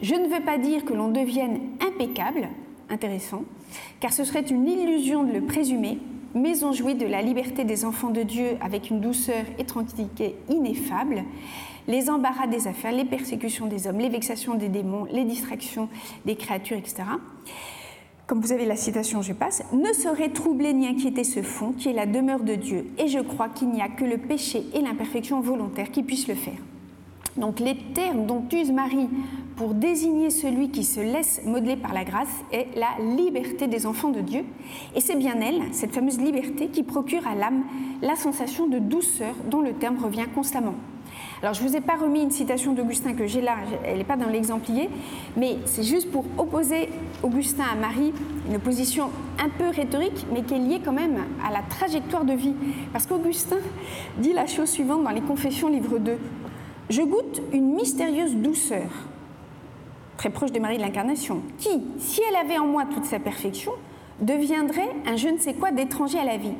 Je 0.00 0.14
ne 0.14 0.28
veux 0.28 0.44
pas 0.44 0.58
dire 0.58 0.84
que 0.84 0.94
l'on 0.94 1.08
devienne 1.08 1.58
impeccable, 1.80 2.50
intéressant, 2.88 3.42
car 3.98 4.12
ce 4.12 4.22
serait 4.22 4.42
une 4.42 4.68
illusion 4.68 5.24
de 5.24 5.32
le 5.32 5.40
présumer, 5.40 5.98
mais 6.36 6.62
on 6.62 6.70
jouit 6.70 6.94
de 6.94 7.06
la 7.06 7.20
liberté 7.20 7.64
des 7.64 7.84
enfants 7.84 8.10
de 8.10 8.22
Dieu 8.22 8.50
avec 8.60 8.90
une 8.90 9.00
douceur 9.00 9.44
et 9.58 9.64
tranquillité 9.64 10.36
ineffables. 10.50 11.24
Les 11.88 12.10
embarras 12.10 12.46
des 12.46 12.68
affaires, 12.68 12.92
les 12.92 13.04
persécutions 13.04 13.66
des 13.66 13.88
hommes, 13.88 13.98
les 13.98 14.08
vexations 14.08 14.54
des 14.54 14.68
démons, 14.68 15.08
les 15.10 15.24
distractions 15.24 15.88
des 16.24 16.36
créatures, 16.36 16.76
etc. 16.76 17.02
Comme 18.26 18.40
vous 18.40 18.52
avez 18.52 18.66
la 18.66 18.76
citation, 18.76 19.20
je 19.20 19.32
passe, 19.32 19.62
ne 19.72 19.92
saurait 19.92 20.30
troubler 20.30 20.72
ni 20.72 20.86
inquiéter 20.86 21.24
ce 21.24 21.42
fond 21.42 21.72
qui 21.72 21.88
est 21.88 21.92
la 21.92 22.06
demeure 22.06 22.44
de 22.44 22.54
Dieu. 22.54 22.86
Et 22.98 23.08
je 23.08 23.18
crois 23.18 23.48
qu'il 23.48 23.70
n'y 23.70 23.82
a 23.82 23.88
que 23.88 24.04
le 24.04 24.16
péché 24.16 24.64
et 24.74 24.80
l'imperfection 24.80 25.40
volontaire 25.40 25.90
qui 25.90 26.02
puissent 26.02 26.28
le 26.28 26.34
faire. 26.34 26.58
Donc 27.36 27.60
les 27.60 27.76
termes 27.94 28.26
dont 28.26 28.44
use 28.52 28.70
Marie 28.70 29.08
pour 29.56 29.74
désigner 29.74 30.30
celui 30.30 30.70
qui 30.70 30.84
se 30.84 31.00
laisse 31.00 31.40
modeler 31.44 31.76
par 31.76 31.94
la 31.94 32.04
grâce 32.04 32.28
est 32.52 32.66
la 32.76 33.02
liberté 33.16 33.66
des 33.66 33.86
enfants 33.86 34.10
de 34.10 34.20
Dieu. 34.20 34.44
Et 34.94 35.00
c'est 35.00 35.16
bien 35.16 35.40
elle, 35.40 35.62
cette 35.72 35.92
fameuse 35.92 36.20
liberté, 36.20 36.68
qui 36.68 36.82
procure 36.82 37.26
à 37.26 37.34
l'âme 37.34 37.64
la 38.02 38.16
sensation 38.16 38.66
de 38.66 38.78
douceur 38.78 39.34
dont 39.50 39.60
le 39.60 39.72
terme 39.72 39.98
revient 40.02 40.26
constamment. 40.34 40.74
Alors 41.42 41.54
je 41.54 41.62
ne 41.64 41.68
vous 41.68 41.76
ai 41.76 41.80
pas 41.80 41.96
remis 41.96 42.22
une 42.22 42.30
citation 42.30 42.72
d'Augustin 42.72 43.14
que 43.14 43.26
j'ai 43.26 43.40
là, 43.40 43.56
elle 43.84 43.98
n'est 43.98 44.04
pas 44.04 44.16
dans 44.16 44.28
l'exemplier, 44.28 44.88
mais 45.36 45.56
c'est 45.64 45.82
juste 45.82 46.08
pour 46.12 46.24
opposer 46.38 46.88
Augustin 47.24 47.64
à 47.72 47.74
Marie, 47.74 48.12
une 48.48 48.56
opposition 48.56 49.10
un 49.42 49.48
peu 49.48 49.68
rhétorique, 49.68 50.24
mais 50.32 50.42
qui 50.42 50.54
est 50.54 50.58
liée 50.58 50.80
quand 50.84 50.92
même 50.92 51.18
à 51.44 51.50
la 51.50 51.62
trajectoire 51.62 52.24
de 52.24 52.32
vie. 52.32 52.54
Parce 52.92 53.06
qu'Augustin 53.06 53.56
dit 54.18 54.32
la 54.32 54.46
chose 54.46 54.68
suivante 54.68 55.02
dans 55.02 55.10
les 55.10 55.20
Confessions, 55.20 55.68
livre 55.68 55.98
2 55.98 56.16
je 56.90 57.02
goûte 57.02 57.40
une 57.52 57.74
mystérieuse 57.74 58.36
douceur, 58.36 58.90
très 60.18 60.28
proche 60.30 60.52
de 60.52 60.60
Marie 60.60 60.76
de 60.76 60.82
l'Incarnation, 60.82 61.40
qui, 61.56 61.70
si 61.98 62.20
elle 62.28 62.36
avait 62.36 62.58
en 62.58 62.66
moi 62.66 62.84
toute 62.84 63.06
sa 63.06 63.18
perfection, 63.18 63.72
deviendrait 64.20 64.90
un 65.06 65.16
je 65.16 65.28
ne 65.28 65.38
sais 65.38 65.54
quoi 65.54 65.70
d'étranger 65.70 66.18
à 66.18 66.24
la 66.24 66.36
vie. 66.36 66.52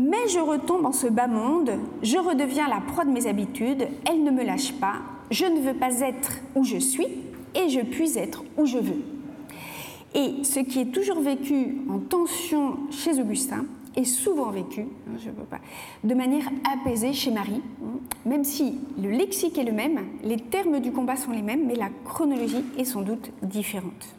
Mais 0.00 0.28
je 0.28 0.38
retombe 0.38 0.86
en 0.86 0.92
ce 0.92 1.08
bas 1.08 1.26
monde, 1.26 1.72
je 2.02 2.16
redeviens 2.16 2.68
la 2.68 2.80
proie 2.80 3.04
de 3.04 3.10
mes 3.10 3.26
habitudes, 3.26 3.86
elle 4.08 4.24
ne 4.24 4.30
me 4.30 4.42
lâche 4.42 4.72
pas, 4.72 4.94
je 5.30 5.44
ne 5.44 5.60
veux 5.60 5.74
pas 5.74 6.00
être 6.00 6.38
où 6.54 6.64
je 6.64 6.78
suis 6.78 7.06
et 7.54 7.68
je 7.68 7.80
puis 7.80 8.16
être 8.16 8.42
où 8.56 8.64
je 8.64 8.78
veux. 8.78 9.02
Et 10.14 10.42
ce 10.42 10.60
qui 10.60 10.80
est 10.80 10.90
toujours 10.90 11.20
vécu 11.20 11.82
en 11.90 11.98
tension 11.98 12.78
chez 12.90 13.20
Augustin, 13.20 13.66
est 13.96 14.04
souvent 14.04 14.50
vécu, 14.50 14.82
hein, 14.82 15.58
de 16.04 16.14
manière 16.14 16.48
apaisée 16.72 17.12
chez 17.12 17.30
Marie, 17.30 17.60
hein, 17.82 17.98
même 18.24 18.44
si 18.44 18.78
le 18.96 19.10
lexique 19.10 19.58
est 19.58 19.64
le 19.64 19.72
même, 19.72 20.00
les 20.22 20.38
termes 20.38 20.80
du 20.80 20.92
combat 20.92 21.16
sont 21.16 21.32
les 21.32 21.42
mêmes, 21.42 21.66
mais 21.66 21.74
la 21.74 21.88
chronologie 22.04 22.64
est 22.78 22.84
sans 22.84 23.02
doute 23.02 23.30
différente. 23.42 24.14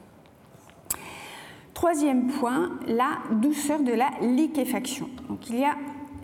Troisième 1.74 2.28
point, 2.28 2.72
la 2.88 3.20
douceur 3.32 3.82
de 3.82 3.94
la 3.94 4.10
liquéfaction. 4.22 5.10
Donc 5.30 5.50
il 5.50 5.60
y 5.60 5.64
a 5.64 5.76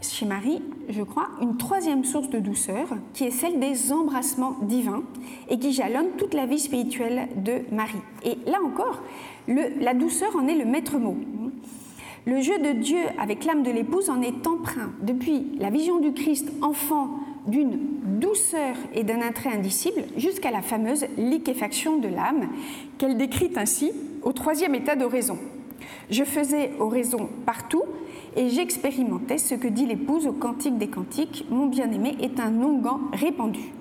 chez 0.02 0.26
Marie, 0.26 0.62
je 0.90 1.02
crois, 1.02 1.30
une 1.42 1.58
troisième 1.58 2.04
source 2.04 2.30
de 2.30 2.40
douceur 2.40 2.88
qui 3.14 3.26
est 3.26 3.32
celle 3.32 3.60
des 3.60 3.92
embrassements 3.92 4.56
divins 4.62 5.04
et 5.50 5.58
qui 5.58 5.74
jalonne 5.74 6.12
toute 6.18 6.34
la 6.34 6.46
vie 6.46 6.60
spirituelle 6.60 7.30
de 7.38 7.62
Marie. 7.72 8.02
Et 8.24 8.38
là 8.46 8.60
encore, 8.64 9.02
la 9.48 9.94
douceur 9.94 10.36
en 10.36 10.48
est 10.48 10.56
le 10.56 10.66
maître 10.66 10.98
mot. 10.98 11.18
Le 12.26 12.42
jeu 12.42 12.60
de 12.60 12.74
Dieu 12.74 13.00
avec 13.18 13.46
l'âme 13.46 13.64
de 13.64 13.72
l'épouse 13.72 14.10
en 14.10 14.22
est 14.22 14.46
empreint 14.46 14.92
depuis 15.02 15.48
la 15.60 15.70
vision 15.70 16.00
du 16.00 16.12
Christ 16.12 16.52
enfant 16.62 17.10
d'une 17.48 17.80
douceur 18.20 18.76
et 18.94 19.04
d'un 19.04 19.22
attrait 19.22 19.54
indicible 19.54 20.04
jusqu'à 20.18 20.52
la 20.52 20.62
fameuse 20.62 21.06
liquéfaction 21.18 21.98
de 21.98 22.10
l'âme 22.10 22.50
qu'elle 22.98 23.18
décrit 23.18 23.52
ainsi 23.56 23.94
au 24.24 24.32
troisième 24.32 24.76
état 24.76 24.96
d'oraison. 24.96 25.38
Je 26.10 26.24
faisais 26.24 26.72
oraison 26.80 27.30
partout 27.46 27.84
et 28.36 28.50
j'expérimentais 28.50 29.38
ce 29.38 29.56
que 29.56 29.68
dit 29.68 29.86
l'épouse 29.86 30.28
au 30.28 30.34
Cantique 30.34 30.78
des 30.78 30.88
Cantiques 30.88 31.46
Mon 31.50 31.66
bien-aimé 31.66 32.16
est 32.22 32.40
un 32.40 32.54
onguent 32.62 33.00
répandu. 33.14 33.74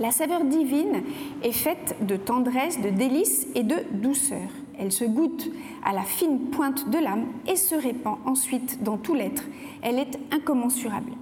La 0.00 0.10
saveur 0.10 0.44
divine 0.44 1.02
est 1.42 1.52
faite 1.52 1.96
de 2.00 2.16
tendresse, 2.16 2.80
de 2.80 2.88
délice 2.88 3.46
et 3.54 3.62
de 3.62 3.76
douceur. 3.92 4.48
Elle 4.78 4.90
se 4.90 5.04
goûte 5.04 5.50
à 5.84 5.92
la 5.92 6.02
fine 6.02 6.38
pointe 6.50 6.88
de 6.88 6.98
l'âme 6.98 7.26
et 7.46 7.56
se 7.56 7.74
répand 7.74 8.16
ensuite 8.24 8.82
dans 8.82 8.96
tout 8.96 9.14
l'être. 9.14 9.44
Elle 9.82 9.98
est 9.98 10.18
incommensurable. 10.32 11.12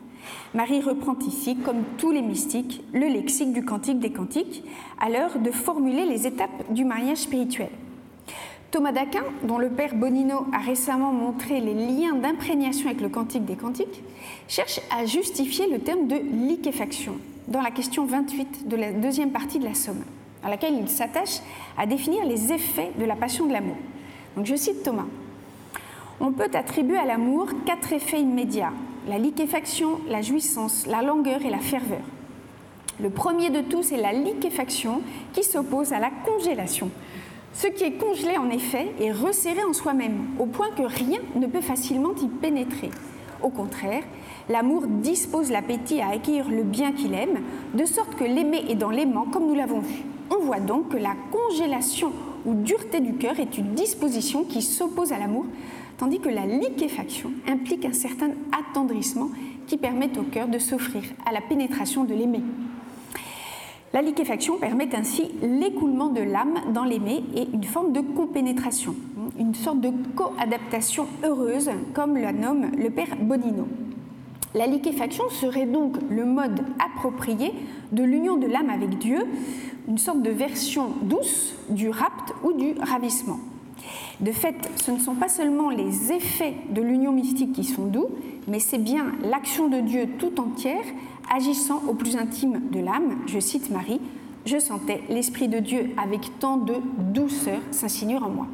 Marie 0.54 0.80
reprend 0.80 1.16
ici, 1.26 1.56
comme 1.56 1.82
tous 1.98 2.10
les 2.10 2.22
mystiques, 2.22 2.82
le 2.92 3.06
lexique 3.06 3.52
du 3.52 3.64
Cantique 3.64 3.98
des 3.98 4.12
Cantiques 4.12 4.64
à 4.98 5.10
l'heure 5.10 5.38
de 5.38 5.50
formuler 5.50 6.04
les 6.04 6.26
étapes 6.26 6.72
du 6.72 6.84
mariage 6.84 7.18
spirituel. 7.18 7.70
Thomas 8.70 8.92
d'Aquin, 8.92 9.24
dont 9.42 9.58
le 9.58 9.68
père 9.68 9.94
Bonino 9.94 10.46
a 10.52 10.58
récemment 10.58 11.12
montré 11.12 11.60
les 11.60 11.74
liens 11.74 12.14
d'imprégnation 12.14 12.86
avec 12.86 13.00
le 13.00 13.08
Cantique 13.08 13.44
des 13.44 13.56
Cantiques, 13.56 14.02
cherche 14.46 14.80
à 14.96 15.04
justifier 15.04 15.68
le 15.68 15.80
terme 15.80 16.06
de 16.06 16.16
liquéfaction 16.16 17.16
dans 17.48 17.62
la 17.62 17.72
question 17.72 18.06
28 18.06 18.68
de 18.68 18.76
la 18.76 18.92
deuxième 18.92 19.32
partie 19.32 19.58
de 19.58 19.64
la 19.64 19.74
Somme 19.74 20.04
dans 20.42 20.48
laquelle 20.48 20.74
il 20.80 20.88
s'attache 20.88 21.40
à 21.76 21.86
définir 21.86 22.24
les 22.24 22.52
effets 22.52 22.92
de 22.98 23.04
la 23.04 23.16
passion 23.16 23.46
de 23.46 23.52
l'amour. 23.52 23.76
Donc 24.36 24.46
je 24.46 24.54
cite 24.54 24.82
Thomas. 24.82 25.06
On 26.20 26.32
peut 26.32 26.48
attribuer 26.54 26.96
à 26.96 27.04
l'amour 27.04 27.48
quatre 27.66 27.92
effets 27.92 28.20
immédiats 28.20 28.72
la 29.08 29.18
liquéfaction, 29.18 29.98
la 30.08 30.22
jouissance, 30.22 30.86
la 30.86 31.02
langueur 31.02 31.44
et 31.44 31.50
la 31.50 31.58
ferveur. 31.58 32.02
Le 33.00 33.10
premier 33.10 33.48
de 33.50 33.62
tous 33.62 33.92
est 33.92 34.00
la 34.00 34.12
liquéfaction 34.12 35.00
qui 35.32 35.42
s'oppose 35.42 35.92
à 35.92 35.98
la 35.98 36.10
congélation. 36.10 36.90
Ce 37.52 37.66
qui 37.66 37.84
est 37.84 37.98
congelé 37.98 38.36
en 38.38 38.48
effet 38.48 38.92
est 39.00 39.12
resserré 39.12 39.62
en 39.64 39.72
soi-même, 39.72 40.28
au 40.38 40.46
point 40.46 40.70
que 40.70 40.82
rien 40.82 41.18
ne 41.34 41.46
peut 41.46 41.60
facilement 41.60 42.14
y 42.22 42.28
pénétrer. 42.28 42.90
Au 43.42 43.48
contraire, 43.48 44.04
l'amour 44.48 44.86
dispose 44.86 45.50
l'appétit 45.50 46.00
à 46.00 46.10
accueillir 46.10 46.48
le 46.48 46.62
bien 46.62 46.92
qu'il 46.92 47.14
aime, 47.14 47.40
de 47.74 47.84
sorte 47.84 48.14
que 48.14 48.24
l'aimer 48.24 48.64
est 48.68 48.76
dans 48.76 48.90
l'aimant, 48.90 49.26
comme 49.30 49.46
nous 49.46 49.54
l'avons 49.54 49.80
vu. 49.80 50.02
On 50.30 50.44
voit 50.44 50.60
donc 50.60 50.90
que 50.90 50.96
la 50.96 51.14
congélation 51.32 52.12
ou 52.46 52.54
dureté 52.54 53.00
du 53.00 53.14
cœur 53.14 53.38
est 53.40 53.58
une 53.58 53.74
disposition 53.74 54.44
qui 54.44 54.62
s'oppose 54.62 55.12
à 55.12 55.18
l'amour, 55.18 55.46
tandis 55.98 56.20
que 56.20 56.28
la 56.28 56.46
liquéfaction 56.46 57.32
implique 57.48 57.84
un 57.84 57.92
certain 57.92 58.30
attendrissement 58.52 59.28
qui 59.66 59.76
permet 59.76 60.16
au 60.18 60.22
cœur 60.22 60.48
de 60.48 60.58
s'offrir 60.58 61.02
à 61.26 61.32
la 61.32 61.40
pénétration 61.40 62.04
de 62.04 62.14
l'aimé. 62.14 62.40
La 63.92 64.02
liquéfaction 64.02 64.56
permet 64.56 64.94
ainsi 64.94 65.32
l'écoulement 65.42 66.10
de 66.10 66.20
l'âme 66.20 66.54
dans 66.72 66.84
l'aimé 66.84 67.24
et 67.34 67.48
une 67.52 67.64
forme 67.64 67.92
de 67.92 68.00
compénétration, 68.00 68.94
une 69.36 69.56
sorte 69.56 69.80
de 69.80 69.90
co-adaptation 70.14 71.08
heureuse, 71.24 71.70
comme 71.92 72.16
la 72.16 72.32
nomme 72.32 72.70
le 72.78 72.88
père 72.90 73.16
Bonino. 73.20 73.66
La 74.54 74.68
liquéfaction 74.68 75.28
serait 75.30 75.66
donc 75.66 75.96
le 76.08 76.24
mode 76.24 76.64
approprié 76.78 77.52
de 77.90 78.04
l'union 78.04 78.36
de 78.36 78.46
l'âme 78.46 78.70
avec 78.70 78.96
Dieu, 78.98 79.26
une 79.88 79.98
sorte 79.98 80.22
de 80.22 80.30
version 80.30 80.90
douce 81.02 81.54
du 81.68 81.90
rapt 81.90 82.32
ou 82.44 82.52
du 82.52 82.74
ravissement. 82.80 83.40
De 84.20 84.32
fait, 84.32 84.54
ce 84.76 84.90
ne 84.90 84.98
sont 84.98 85.14
pas 85.14 85.28
seulement 85.28 85.70
les 85.70 86.12
effets 86.12 86.54
de 86.70 86.82
l'union 86.82 87.12
mystique 87.12 87.52
qui 87.52 87.64
sont 87.64 87.86
doux, 87.86 88.08
mais 88.48 88.60
c'est 88.60 88.78
bien 88.78 89.12
l'action 89.22 89.68
de 89.68 89.80
Dieu 89.80 90.08
tout 90.18 90.40
entière 90.40 90.84
agissant 91.34 91.82
au 91.88 91.94
plus 91.94 92.16
intime 92.16 92.60
de 92.70 92.80
l'âme. 92.80 93.18
Je 93.26 93.38
cite 93.38 93.70
Marie, 93.70 94.00
je 94.44 94.58
sentais 94.58 95.02
l'Esprit 95.08 95.48
de 95.48 95.58
Dieu 95.58 95.90
avec 95.96 96.38
tant 96.38 96.56
de 96.56 96.74
douceur 96.98 97.60
s'insinuer 97.70 98.18
en 98.18 98.30
moi. 98.30 98.46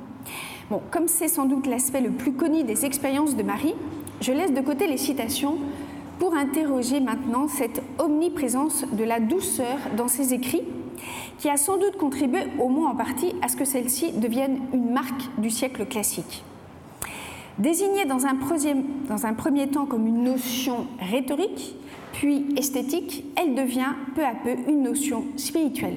Comme 0.91 1.09
c'est 1.09 1.29
sans 1.29 1.47
doute 1.47 1.67
l'aspect 1.67 2.01
le 2.01 2.11
plus 2.11 2.33
connu 2.33 2.65
des 2.65 2.85
expériences 2.85 3.37
de 3.37 3.43
Marie, 3.43 3.75
je 4.21 4.33
laisse 4.33 4.53
de 4.53 4.61
côté 4.61 4.87
les 4.87 4.97
citations 4.97 5.57
pour 6.19 6.35
interroger 6.35 7.01
maintenant 7.01 7.47
cette 7.49 7.83
omniprésence 7.99 8.85
de 8.93 9.05
la 9.05 9.21
douceur 9.21 9.77
dans 9.97 10.09
ses 10.09 10.35
écrits 10.35 10.63
qui 11.39 11.49
a 11.49 11.57
sans 11.57 11.77
doute 11.77 11.97
contribué 11.97 12.41
au 12.59 12.69
moins 12.69 12.91
en 12.91 12.95
partie 12.95 13.35
à 13.43 13.49
ce 13.49 13.57
que 13.57 13.65
celle-ci 13.65 14.13
devienne 14.13 14.61
une 14.73 14.91
marque 14.91 15.23
du 15.39 15.51
siècle 15.51 15.87
classique. 15.87 16.45
Désignée 17.59 18.05
dans 18.05 18.27
un, 18.27 18.35
premier 19.35 19.67
temps 19.69 19.87
comme 19.87 20.07
une 20.07 20.25
notion 20.25 20.87
rhétorique, 21.01 21.75
puis 22.13 22.47
esthétique, 22.57 23.25
elle 23.37 23.55
devient 23.55 23.95
peu 24.15 24.25
à 24.25 24.35
peu 24.35 24.57
une 24.69 24.83
notion 24.83 25.25
spirituelle. 25.37 25.97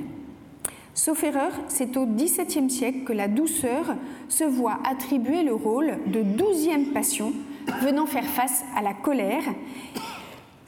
Sauf 0.94 1.24
erreur, 1.24 1.52
c'est 1.68 1.98
au 1.98 2.06
XVIIe 2.06 2.70
siècle 2.70 3.04
que 3.06 3.14
la 3.14 3.28
douceur 3.28 3.96
se 4.28 4.44
voit 4.44 4.80
attribuer 4.90 5.44
le 5.44 5.54
rôle 5.54 5.98
de 6.08 6.22
douzième 6.22 6.88
passion 6.88 7.34
venant 7.82 8.06
faire 8.06 8.26
face 8.26 8.64
à 8.76 8.82
la 8.82 8.94
colère 8.94 9.44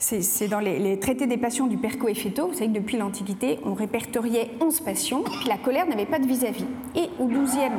c'est 0.02 0.48
dans 0.48 0.58
les, 0.58 0.98
traités 0.98 1.28
des 1.28 1.36
passions 1.36 1.68
du 1.68 1.76
Perco 1.76 2.08
et. 2.08 2.14
Vous 2.14 2.54
savez 2.54 2.66
que 2.66 2.78
depuis 2.78 2.96
l'Antiquité, 2.96 3.58
on 3.64 3.74
répertoriait 3.74 4.50
11 4.60 4.80
passions, 4.80 5.22
puis 5.22 5.48
la 5.48 5.56
colère 5.56 5.86
n'avait 5.86 6.06
pas 6.06 6.18
de 6.18 6.26
vis-à-vis. 6.26 6.66
Et 6.96 7.08
au 7.20 7.28
12e, 7.28 7.70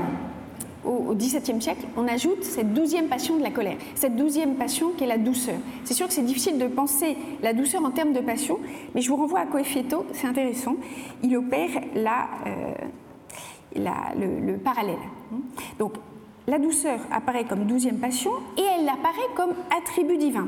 au, 0.85 1.13
XVIIe 1.15 1.61
siècle, 1.61 1.85
on 1.97 2.07
ajoute 2.07 2.43
cette 2.43 2.73
douzième 2.73 3.07
passion 3.07 3.37
de 3.37 3.43
la 3.43 3.51
colère, 3.51 3.75
cette 3.95 4.15
douzième 4.15 4.55
passion 4.55 4.91
qui 4.97 5.03
est 5.03 5.07
la 5.07 5.17
douceur. 5.17 5.57
C'est 5.83 5.93
sûr 5.93 6.07
que 6.07 6.13
c'est 6.13 6.25
difficile 6.25 6.57
de 6.57 6.67
penser 6.67 7.17
la 7.41 7.53
douceur 7.53 7.83
en 7.83 7.91
termes 7.91 8.13
de 8.13 8.21
passion, 8.21 8.57
mais 8.95 9.01
je 9.01 9.09
vous 9.09 9.17
renvoie 9.17 9.39
à 9.39 9.45
Coefeto, 9.45 10.05
c'est 10.13 10.27
intéressant. 10.27 10.75
Il 11.23 11.35
opère 11.35 11.69
euh, 11.95 12.73
le, 13.75 14.45
le, 14.45 14.57
parallèle. 14.57 14.95
Donc, 15.77 15.93
la 16.47 16.59
douceur 16.59 16.99
apparaît 17.11 17.45
comme 17.45 17.65
douzième 17.65 17.97
passion 17.97 18.31
et 18.57 18.61
elle 18.61 18.87
apparaît 18.87 19.33
comme 19.35 19.53
attribut 19.77 20.17
divin. 20.17 20.47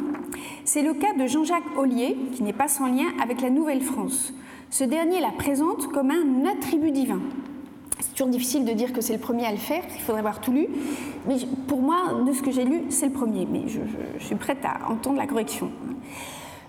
C'est 0.65 0.81
le 0.81 0.93
cas 0.93 1.13
de 1.13 1.25
Jean-Jacques 1.27 1.77
Ollier, 1.77 2.17
qui 2.33 2.43
n'est 2.43 2.53
pas 2.53 2.67
sans 2.67 2.87
lien 2.87 3.07
avec 3.21 3.41
la 3.41 3.49
Nouvelle-France. 3.49 4.33
Ce 4.69 4.83
dernier 4.83 5.21
la 5.21 5.31
présente 5.31 5.87
comme 5.91 6.11
un 6.11 6.45
attribut 6.45 6.91
divin. 6.91 7.21
C'est 7.99 8.11
toujours 8.11 8.27
difficile 8.27 8.65
de 8.65 8.73
dire 8.73 8.91
que 8.91 8.99
c'est 8.99 9.13
le 9.13 9.19
premier 9.19 9.45
à 9.45 9.51
le 9.51 9.57
faire, 9.57 9.83
il 9.95 10.01
faudrait 10.01 10.19
avoir 10.19 10.41
tout 10.41 10.51
lu. 10.51 10.67
Mais 11.27 11.37
pour 11.67 11.81
moi, 11.81 12.23
de 12.27 12.33
ce 12.33 12.41
que 12.41 12.51
j'ai 12.51 12.65
lu, 12.65 12.83
c'est 12.89 13.07
le 13.07 13.13
premier. 13.13 13.47
Mais 13.49 13.67
je, 13.67 13.79
je 14.19 14.25
suis 14.25 14.35
prête 14.35 14.65
à 14.65 14.91
entendre 14.91 15.17
la 15.17 15.27
correction. 15.27 15.71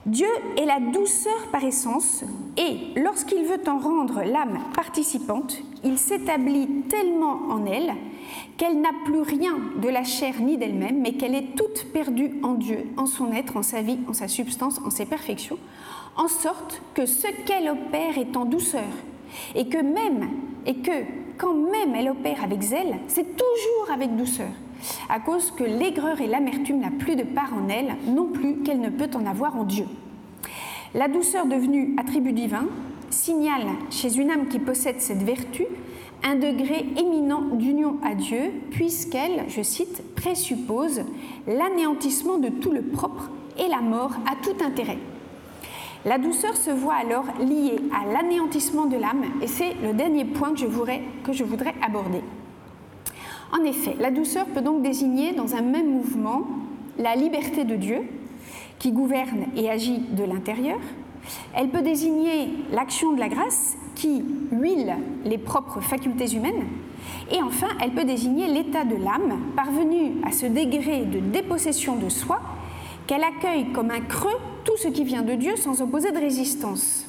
Dieu 0.07 0.29
est 0.57 0.67
la 0.67 0.79
douceur 0.79 1.49
par 1.51 1.65
essence, 1.65 2.23
et 2.57 2.77
lorsqu'il 2.95 3.43
veut 3.43 3.61
en 3.67 3.79
rendre 3.79 4.23
l'âme 4.23 4.61
participante, 4.73 5.59
il 5.83 5.99
s'établit 5.99 6.69
tellement 6.89 7.41
en 7.51 7.67
elle 7.67 7.93
qu'elle 8.57 8.81
n'a 8.81 8.93
plus 9.05 9.23
rien 9.23 9.59
de 9.83 9.89
la 9.89 10.05
chair 10.05 10.35
ni 10.41 10.59
d'elle-même, 10.59 11.01
mais 11.01 11.15
qu'elle 11.15 11.35
est 11.35 11.57
toute 11.57 11.93
perdue 11.93 12.39
en 12.45 12.55
Dieu, 12.55 12.85
en 12.97 13.07
son 13.07 13.33
être, 13.33 13.57
en 13.57 13.65
sa 13.65 13.83
vie, 13.83 13.99
en 14.09 14.13
sa 14.13 14.29
substance, 14.29 14.81
en 14.85 14.91
ses 14.91 15.07
perfections, 15.07 15.59
en 16.17 16.29
sorte 16.29 16.81
que 16.95 17.05
ce 17.05 17.27
qu'elle 17.45 17.69
opère 17.69 18.17
est 18.17 18.37
en 18.37 18.45
douceur, 18.45 18.85
et 19.57 19.69
que 19.69 19.79
même, 19.79 20.29
et 20.67 20.77
que 20.77 21.03
quand 21.37 21.55
même 21.55 21.97
elle 21.97 22.11
opère 22.11 22.45
avec 22.45 22.63
zèle, 22.63 23.01
c'est 23.09 23.37
toujours 23.37 23.91
avec 23.93 24.15
douceur 24.15 24.53
à 25.09 25.21
cause 25.21 25.51
que 25.51 25.65
l'aigreur 25.65 26.21
et 26.21 26.27
l'amertume 26.27 26.81
n'a 26.81 26.91
plus 26.91 27.17
de 27.17 27.23
part 27.23 27.53
en 27.55 27.69
elle, 27.69 27.97
non 28.07 28.27
plus 28.27 28.59
qu'elle 28.59 28.81
ne 28.81 28.91
peut 28.91 29.11
en 29.15 29.27
avoir 29.27 29.57
en 29.57 29.65
Dieu. 29.65 29.87
La 30.95 31.09
douceur 31.09 31.47
devenue 31.47 31.95
attribut 31.99 32.33
divin 32.33 32.67
signale 33.11 33.67
chez 33.91 34.19
une 34.19 34.31
âme 34.31 34.49
qui 34.49 34.59
possède 34.59 35.01
cette 35.01 35.23
vertu 35.23 35.65
un 36.25 36.35
degré 36.35 36.87
éminent 36.97 37.43
d'union 37.53 37.99
à 38.03 38.15
Dieu, 38.15 38.51
puisqu'elle, 38.71 39.45
je 39.49 39.63
cite, 39.63 40.03
présuppose 40.15 41.03
l'anéantissement 41.47 42.39
de 42.39 42.49
tout 42.49 42.73
le 42.73 42.83
propre 42.83 43.31
et 43.59 43.69
la 43.69 43.81
mort 43.81 44.13
à 44.27 44.35
tout 44.43 44.65
intérêt. 44.65 44.99
La 46.05 46.19
douceur 46.19 46.57
se 46.57 46.71
voit 46.71 46.95
alors 46.95 47.27
liée 47.41 47.79
à 47.93 48.13
l'anéantissement 48.13 48.87
de 48.87 48.97
l'âme, 48.97 49.25
et 49.43 49.47
c'est 49.47 49.75
le 49.83 49.93
dernier 49.93 50.25
point 50.25 50.53
que 50.53 50.59
je 50.59 50.67
voudrais, 50.67 51.03
que 51.25 51.33
je 51.33 51.45
voudrais 51.45 51.75
aborder. 51.85 52.23
En 53.53 53.65
effet, 53.65 53.97
la 53.99 54.11
douceur 54.11 54.47
peut 54.47 54.61
donc 54.61 54.83
désigner 54.83 55.33
dans 55.33 55.55
un 55.55 55.63
même 55.63 55.91
mouvement 55.91 56.47
la 56.99 57.15
liberté 57.15 57.65
de 57.65 57.77
Dieu, 57.77 58.03
qui 58.79 58.93
gouverne 58.93 59.47
et 59.57 59.71
agit 59.71 59.99
de 59.99 60.25
l'intérieur. 60.25 60.79
Elle 61.55 61.69
peut 61.71 61.83
désigner 61.83 62.51
l'action 62.73 63.13
de 63.13 63.21
la 63.21 63.29
grâce, 63.29 63.77
qui 63.95 64.23
huile 64.53 64.95
les 65.25 65.39
propres 65.39 65.81
facultés 65.81 66.35
humaines. 66.35 66.65
Et 67.33 67.43
enfin, 67.43 67.69
elle 67.83 67.93
peut 67.93 68.05
désigner 68.05 68.47
l'état 68.47 68.85
de 68.85 68.97
l'âme, 68.97 69.39
parvenue 69.57 70.13
à 70.25 70.33
ce 70.33 70.47
degré 70.47 71.05
de 71.05 71.19
dépossession 71.19 71.97
de 71.97 72.09
soi, 72.09 72.41
qu'elle 73.07 73.25
accueille 73.25 73.73
comme 73.73 73.91
un 73.91 74.01
creux 74.01 74.37
tout 74.65 74.77
ce 74.77 74.89
qui 74.89 75.05
vient 75.05 75.23
de 75.23 75.35
Dieu 75.35 75.57
sans 75.57 75.81
opposer 75.81 76.13
de 76.13 76.19
résistance. 76.19 77.07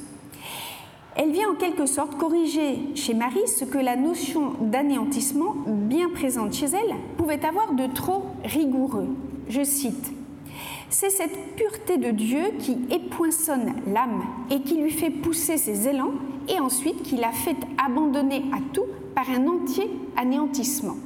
Elle 1.20 1.32
vient 1.32 1.50
en 1.50 1.56
quelque 1.56 1.88
sorte 1.88 2.16
corriger 2.16 2.78
chez 2.94 3.16
Marie 3.16 3.48
ce 3.48 3.66
que 3.66 3.80
la 3.80 3.96
notion 3.96 4.54
d'anéantissement, 4.62 5.56
bien 5.66 6.10
présente 6.10 6.54
chez 6.54 6.68
elle, 6.68 6.96
pouvait 7.18 7.44
avoir 7.44 7.74
de 7.74 7.88
trop 7.88 8.26
rigoureux. 8.44 9.08
Je 9.50 9.64
cite 9.64 10.14
C'est 10.92 11.10
cette 11.10 11.56
pureté 11.56 11.98
de 11.98 12.12
Dieu 12.12 12.44
qui 12.60 12.78
époinçonne 12.92 13.74
l'âme 13.88 14.26
et 14.52 14.62
qui 14.62 14.78
lui 14.78 14.92
fait 14.92 15.10
pousser 15.10 15.58
ses 15.58 15.88
élans 15.88 16.12
et 16.48 16.60
ensuite 16.60 17.02
qui 17.02 17.16
la 17.16 17.32
fait 17.32 17.58
abandonner 17.84 18.44
à 18.54 18.60
tout 18.72 18.86
par 19.16 19.28
un 19.32 19.48
entier 19.48 19.90
anéantissement. 20.18 20.98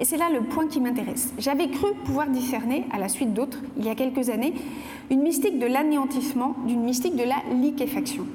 Et 0.00 0.04
c'est 0.04 0.16
là 0.16 0.30
le 0.30 0.40
point 0.40 0.66
qui 0.66 0.80
m'intéresse. 0.80 1.32
J'avais 1.38 1.68
cru 1.68 1.94
pouvoir 2.04 2.26
discerner, 2.26 2.86
à 2.92 2.98
la 2.98 3.08
suite 3.08 3.32
d'autres, 3.32 3.60
il 3.76 3.84
y 3.84 3.88
a 3.88 3.94
quelques 3.94 4.30
années, 4.30 4.54
une 5.12 5.22
mystique 5.22 5.60
de 5.60 5.66
l'anéantissement 5.66 6.56
d'une 6.66 6.82
mystique 6.82 7.14
de 7.14 7.22
la 7.22 7.36
liquéfaction. 7.54 8.26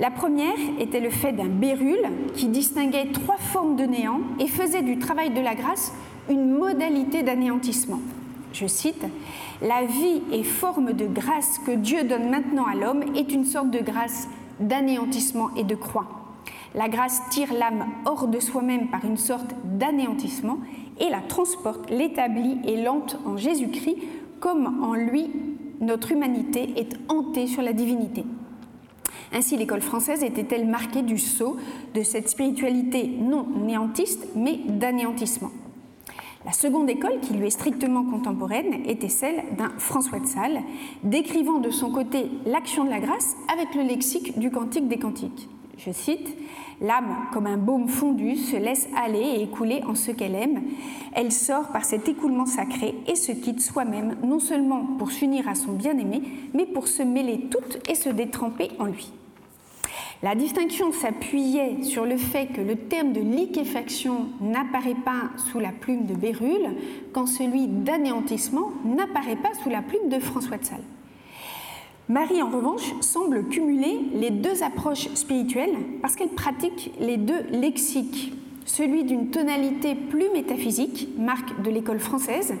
La 0.00 0.12
première 0.12 0.54
était 0.78 1.00
le 1.00 1.10
fait 1.10 1.32
d'un 1.32 1.48
bérule 1.48 2.08
qui 2.36 2.46
distinguait 2.46 3.10
trois 3.12 3.36
formes 3.36 3.74
de 3.74 3.82
néant 3.82 4.20
et 4.38 4.46
faisait 4.46 4.82
du 4.82 5.00
travail 5.00 5.30
de 5.30 5.40
la 5.40 5.56
grâce 5.56 5.92
une 6.30 6.52
modalité 6.52 7.24
d'anéantissement. 7.24 7.98
Je 8.52 8.68
cite, 8.68 9.04
La 9.60 9.84
vie 9.86 10.22
et 10.30 10.44
forme 10.44 10.92
de 10.92 11.06
grâce 11.06 11.58
que 11.66 11.72
Dieu 11.72 12.04
donne 12.04 12.30
maintenant 12.30 12.64
à 12.64 12.76
l'homme 12.76 13.16
est 13.16 13.32
une 13.32 13.44
sorte 13.44 13.72
de 13.72 13.80
grâce 13.80 14.28
d'anéantissement 14.60 15.50
et 15.56 15.64
de 15.64 15.74
croix. 15.74 16.06
La 16.76 16.88
grâce 16.88 17.20
tire 17.30 17.52
l'âme 17.52 17.86
hors 18.04 18.28
de 18.28 18.38
soi-même 18.38 18.88
par 18.88 19.04
une 19.04 19.16
sorte 19.16 19.50
d'anéantissement 19.64 20.58
et 21.00 21.10
la 21.10 21.20
transporte, 21.22 21.90
l'établit 21.90 22.58
et 22.64 22.80
lente 22.82 23.18
en 23.26 23.36
Jésus-Christ, 23.36 23.96
comme 24.38 24.80
en 24.84 24.94
lui 24.94 25.28
notre 25.80 26.12
humanité 26.12 26.74
est 26.76 26.96
hantée 27.08 27.48
sur 27.48 27.62
la 27.62 27.72
divinité. 27.72 28.24
Ainsi, 29.32 29.56
l'école 29.56 29.82
française 29.82 30.22
était-elle 30.22 30.66
marquée 30.66 31.02
du 31.02 31.18
sceau 31.18 31.56
de 31.94 32.02
cette 32.02 32.28
spiritualité 32.28 33.06
non 33.06 33.46
néantiste, 33.64 34.28
mais 34.34 34.60
d'anéantissement. 34.66 35.50
La 36.44 36.52
seconde 36.52 36.88
école, 36.88 37.20
qui 37.20 37.34
lui 37.34 37.48
est 37.48 37.50
strictement 37.50 38.04
contemporaine, 38.04 38.86
était 38.86 39.08
celle 39.08 39.42
d'un 39.56 39.70
François 39.78 40.20
de 40.20 40.26
Sales, 40.26 40.62
décrivant 41.02 41.58
de 41.58 41.70
son 41.70 41.90
côté 41.90 42.30
l'action 42.46 42.84
de 42.84 42.90
la 42.90 43.00
grâce 43.00 43.36
avec 43.52 43.74
le 43.74 43.82
lexique 43.82 44.38
du 44.38 44.50
Cantique 44.50 44.88
des 44.88 44.98
Cantiques. 44.98 45.48
Je 45.78 45.92
cite 45.92 46.36
L'âme, 46.80 47.26
comme 47.32 47.46
un 47.46 47.56
baume 47.56 47.88
fondu, 47.88 48.36
se 48.36 48.56
laisse 48.56 48.88
aller 48.96 49.18
et 49.18 49.42
écouler 49.42 49.82
en 49.88 49.96
ce 49.96 50.12
qu'elle 50.12 50.36
aime. 50.36 50.62
Elle 51.12 51.32
sort 51.32 51.68
par 51.68 51.84
cet 51.84 52.08
écoulement 52.08 52.46
sacré 52.46 52.94
et 53.08 53.16
se 53.16 53.32
quitte 53.32 53.60
soi-même, 53.60 54.16
non 54.22 54.38
seulement 54.38 54.84
pour 54.98 55.10
s'unir 55.10 55.48
à 55.48 55.56
son 55.56 55.72
bien-aimé, 55.72 56.22
mais 56.54 56.66
pour 56.66 56.86
se 56.86 57.02
mêler 57.02 57.48
toute 57.50 57.78
et 57.88 57.96
se 57.96 58.08
détremper 58.08 58.70
en 58.78 58.84
lui. 58.84 59.12
La 60.22 60.34
distinction 60.34 60.92
s'appuyait 60.92 61.82
sur 61.82 62.04
le 62.04 62.16
fait 62.16 62.46
que 62.46 62.60
le 62.60 62.76
terme 62.76 63.12
de 63.12 63.20
liquéfaction 63.20 64.26
n'apparaît 64.40 64.96
pas 65.04 65.30
sous 65.36 65.60
la 65.60 65.70
plume 65.70 66.06
de 66.06 66.14
Bérulle, 66.14 66.76
quand 67.12 67.26
celui 67.26 67.68
d'anéantissement 67.68 68.70
n'apparaît 68.84 69.36
pas 69.36 69.54
sous 69.62 69.70
la 69.70 69.82
plume 69.82 70.08
de 70.08 70.18
François 70.18 70.58
de 70.58 70.64
Sales. 70.64 70.97
Marie, 72.08 72.40
en 72.40 72.48
revanche, 72.48 72.94
semble 73.02 73.48
cumuler 73.48 74.00
les 74.14 74.30
deux 74.30 74.62
approches 74.62 75.08
spirituelles 75.12 75.76
parce 76.00 76.16
qu'elle 76.16 76.30
pratique 76.30 76.90
les 76.98 77.18
deux 77.18 77.42
lexiques, 77.52 78.32
celui 78.64 79.04
d'une 79.04 79.30
tonalité 79.30 79.94
plus 79.94 80.30
métaphysique, 80.32 81.10
marque 81.18 81.60
de 81.60 81.70
l'école 81.70 81.98
française, 81.98 82.54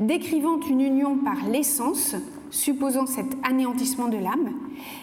décrivant 0.00 0.58
une 0.68 0.80
union 0.80 1.16
par 1.16 1.48
l'essence, 1.48 2.16
supposant 2.50 3.06
cet 3.06 3.26
anéantissement 3.44 4.08
de 4.08 4.16
l'âme, 4.16 4.50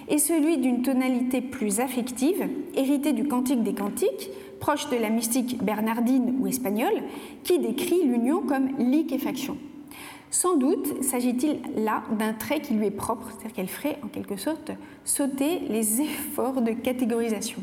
et 0.10 0.17
celui 0.17 0.58
d'une 0.58 0.81
tonalité 0.81 1.39
plus 1.39 1.79
affective, 1.79 2.49
héritée 2.75 3.13
du 3.13 3.29
Cantique 3.29 3.63
des 3.63 3.75
Cantiques, 3.75 4.29
proche 4.60 4.89
de 4.89 4.97
la 4.97 5.10
mystique 5.10 5.63
bernardine 5.63 6.36
ou 6.41 6.47
espagnole, 6.47 7.03
qui 7.45 7.60
décrit 7.60 8.03
l'union 8.03 8.41
comme 8.41 8.77
liquéfaction. 8.77 9.55
Sans 10.36 10.58
doute 10.58 11.02
s'agit-il 11.02 11.62
là 11.82 12.04
d'un 12.19 12.34
trait 12.34 12.60
qui 12.60 12.74
lui 12.74 12.88
est 12.88 12.91
propre, 12.91 13.26
c'est-à-dire 13.30 13.54
qu'elle 13.54 13.69
ferait 13.69 13.98
en 14.04 14.10
quelque 14.10 14.36
sorte 14.36 14.69
sauter 15.06 15.60
les 15.69 16.02
efforts 16.02 16.62
de 16.62 16.71
catégorisation. 16.71 17.62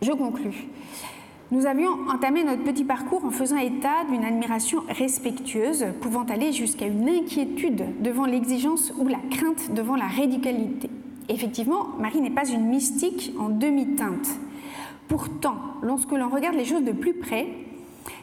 Je 0.00 0.10
conclus. 0.12 0.68
Nous 1.50 1.66
avions 1.66 1.90
entamé 2.08 2.44
notre 2.44 2.64
petit 2.64 2.84
parcours 2.84 3.26
en 3.26 3.30
faisant 3.30 3.58
état 3.58 4.04
d'une 4.10 4.24
admiration 4.24 4.84
respectueuse, 4.88 5.84
pouvant 6.00 6.22
aller 6.22 6.50
jusqu'à 6.50 6.86
une 6.86 7.06
inquiétude 7.10 8.00
devant 8.00 8.24
l'exigence 8.24 8.94
ou 8.98 9.06
la 9.06 9.20
crainte 9.30 9.74
devant 9.74 9.96
la 9.96 10.06
radicalité. 10.06 10.88
Effectivement, 11.28 11.88
Marie 12.00 12.22
n'est 12.22 12.30
pas 12.30 12.48
une 12.48 12.68
mystique 12.68 13.34
en 13.38 13.50
demi-teinte. 13.50 14.30
Pourtant, 15.08 15.56
lorsque 15.82 16.12
l'on 16.12 16.30
regarde 16.30 16.56
les 16.56 16.64
choses 16.64 16.84
de 16.84 16.92
plus 16.92 17.12
près, 17.12 17.48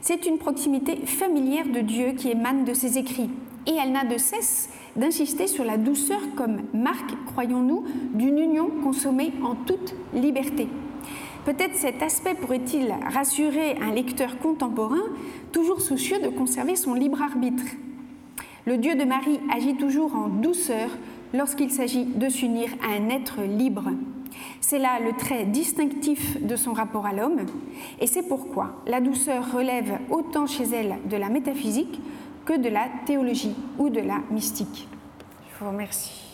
c'est 0.02 0.26
une 0.26 0.38
proximité 0.38 1.06
familière 1.06 1.68
de 1.68 1.80
Dieu 1.80 2.12
qui 2.18 2.30
émane 2.30 2.66
de 2.66 2.74
ses 2.74 2.98
écrits, 2.98 3.30
et 3.68 3.74
elle 3.82 3.92
n'a 3.92 4.06
de 4.06 4.18
cesse 4.18 4.70
d'insister 4.96 5.48
sur 5.48 5.64
la 5.64 5.78
douceur 5.78 6.20
comme 6.36 6.62
marque, 6.74 7.14
croyons-nous, 7.28 7.86
d'une 8.14 8.38
union 8.38 8.70
consommée 8.84 9.32
en 9.44 9.56
toute 9.56 9.94
liberté. 10.14 10.68
Peut-être 11.46 11.76
cet 11.76 12.04
aspect 12.04 12.36
pourrait-il 12.36 12.94
rassurer 13.14 13.76
un 13.82 13.94
lecteur 13.94 14.38
contemporain, 14.40 15.02
toujours 15.52 15.82
soucieux 15.82 16.20
de 16.20 16.30
conserver 16.30 16.76
son 16.76 16.94
libre 16.94 17.22
arbitre. 17.22 17.64
Le 18.66 18.78
Dieu 18.78 18.96
de 18.96 19.06
Marie 19.06 19.40
agit 19.52 19.76
toujours 19.76 20.16
en 20.16 20.28
douceur 20.28 20.90
lorsqu'il 21.34 21.72
s'agit 21.72 22.06
de 22.06 22.30
s'unir 22.30 22.70
à 22.84 22.94
un 22.94 23.10
être 23.10 23.42
libre. 23.42 23.92
C'est 24.60 24.80
là 24.80 25.00
le 25.00 25.14
trait 25.14 25.46
distinctif 25.46 26.42
de 26.42 26.56
son 26.56 26.74
rapport 26.74 27.06
à 27.06 27.14
l'homme, 27.14 27.46
et 28.00 28.08
c'est 28.08 28.24
pourquoi 28.24 28.82
la 28.88 29.02
douceur 29.02 29.54
relève 29.54 30.00
autant 30.10 30.48
chez 30.48 30.64
elle 30.64 30.98
de 31.10 31.18
la 31.18 31.30
métaphysique 31.30 32.00
que 32.46 32.58
de 32.58 32.70
la 32.70 32.88
théologie 33.06 33.56
ou 33.78 33.90
de 33.90 34.00
la 34.00 34.20
mystique. 34.32 34.88
Je 35.54 35.64
vous 35.64 35.72
remercie. 35.72 36.31